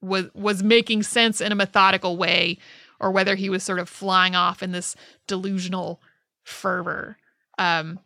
was 0.00 0.26
was 0.34 0.62
making 0.62 1.02
sense 1.02 1.40
in 1.40 1.52
a 1.52 1.56
methodical 1.56 2.16
way 2.16 2.58
or 3.00 3.10
whether 3.10 3.34
he 3.34 3.50
was 3.50 3.62
sort 3.62 3.78
of 3.78 3.88
flying 3.88 4.34
off 4.34 4.62
in 4.62 4.72
this 4.72 4.96
delusional 5.26 6.00
fervor. 6.44 7.18
Um, 7.58 7.98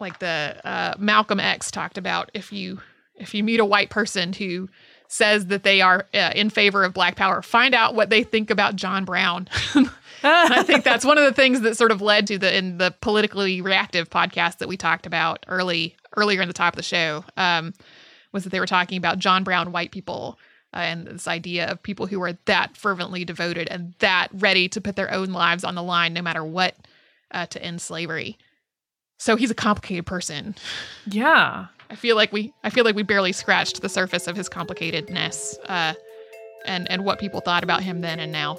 like 0.00 0.18
the 0.18 0.60
uh, 0.64 0.94
Malcolm 0.98 1.40
X 1.40 1.70
talked 1.70 1.98
about, 1.98 2.30
if 2.34 2.52
you 2.52 2.80
if 3.16 3.32
you 3.32 3.44
meet 3.44 3.60
a 3.60 3.64
white 3.64 3.90
person 3.90 4.32
who 4.32 4.68
says 5.06 5.46
that 5.46 5.62
they 5.62 5.80
are 5.80 6.06
uh, 6.12 6.32
in 6.34 6.50
favor 6.50 6.82
of 6.82 6.92
Black 6.92 7.14
Power, 7.14 7.42
find 7.42 7.74
out 7.74 7.94
what 7.94 8.10
they 8.10 8.24
think 8.24 8.50
about 8.50 8.74
John 8.74 9.04
Brown. 9.04 9.48
I 10.24 10.62
think 10.64 10.82
that's 10.84 11.04
one 11.04 11.18
of 11.18 11.24
the 11.24 11.32
things 11.32 11.60
that 11.60 11.76
sort 11.76 11.92
of 11.92 12.02
led 12.02 12.26
to 12.28 12.38
the 12.38 12.56
in 12.56 12.78
the 12.78 12.92
politically 13.00 13.60
reactive 13.60 14.10
podcast 14.10 14.58
that 14.58 14.68
we 14.68 14.76
talked 14.76 15.06
about 15.06 15.44
early 15.46 15.96
earlier 16.16 16.42
in 16.42 16.48
the 16.48 16.54
top 16.54 16.74
of 16.74 16.76
the 16.76 16.82
show 16.82 17.24
um, 17.36 17.72
was 18.32 18.44
that 18.44 18.50
they 18.50 18.60
were 18.60 18.66
talking 18.66 18.98
about 18.98 19.18
John 19.18 19.44
Brown 19.44 19.72
white 19.72 19.92
people 19.92 20.38
uh, 20.74 20.78
and 20.78 21.06
this 21.06 21.28
idea 21.28 21.66
of 21.70 21.82
people 21.82 22.06
who 22.06 22.20
are 22.22 22.32
that 22.46 22.76
fervently 22.76 23.24
devoted 23.24 23.68
and 23.68 23.94
that 24.00 24.28
ready 24.32 24.68
to 24.68 24.80
put 24.80 24.96
their 24.96 25.12
own 25.12 25.28
lives 25.28 25.64
on 25.64 25.74
the 25.74 25.82
line 25.82 26.12
no 26.12 26.22
matter 26.22 26.44
what 26.44 26.74
uh, 27.30 27.46
to 27.46 27.62
end 27.62 27.80
slavery. 27.80 28.36
So 29.18 29.36
he's 29.36 29.50
a 29.50 29.54
complicated 29.54 30.06
person. 30.06 30.54
Yeah. 31.06 31.66
I 31.90 31.94
feel 31.94 32.16
like 32.16 32.32
we 32.32 32.52
I 32.64 32.70
feel 32.70 32.84
like 32.84 32.96
we 32.96 33.02
barely 33.02 33.32
scratched 33.32 33.80
the 33.80 33.88
surface 33.88 34.26
of 34.26 34.36
his 34.36 34.48
complicatedness 34.48 35.56
uh, 35.68 35.94
and 36.64 36.90
and 36.90 37.04
what 37.04 37.20
people 37.20 37.40
thought 37.40 37.62
about 37.62 37.82
him 37.82 38.00
then 38.00 38.18
and 38.18 38.32
now. 38.32 38.58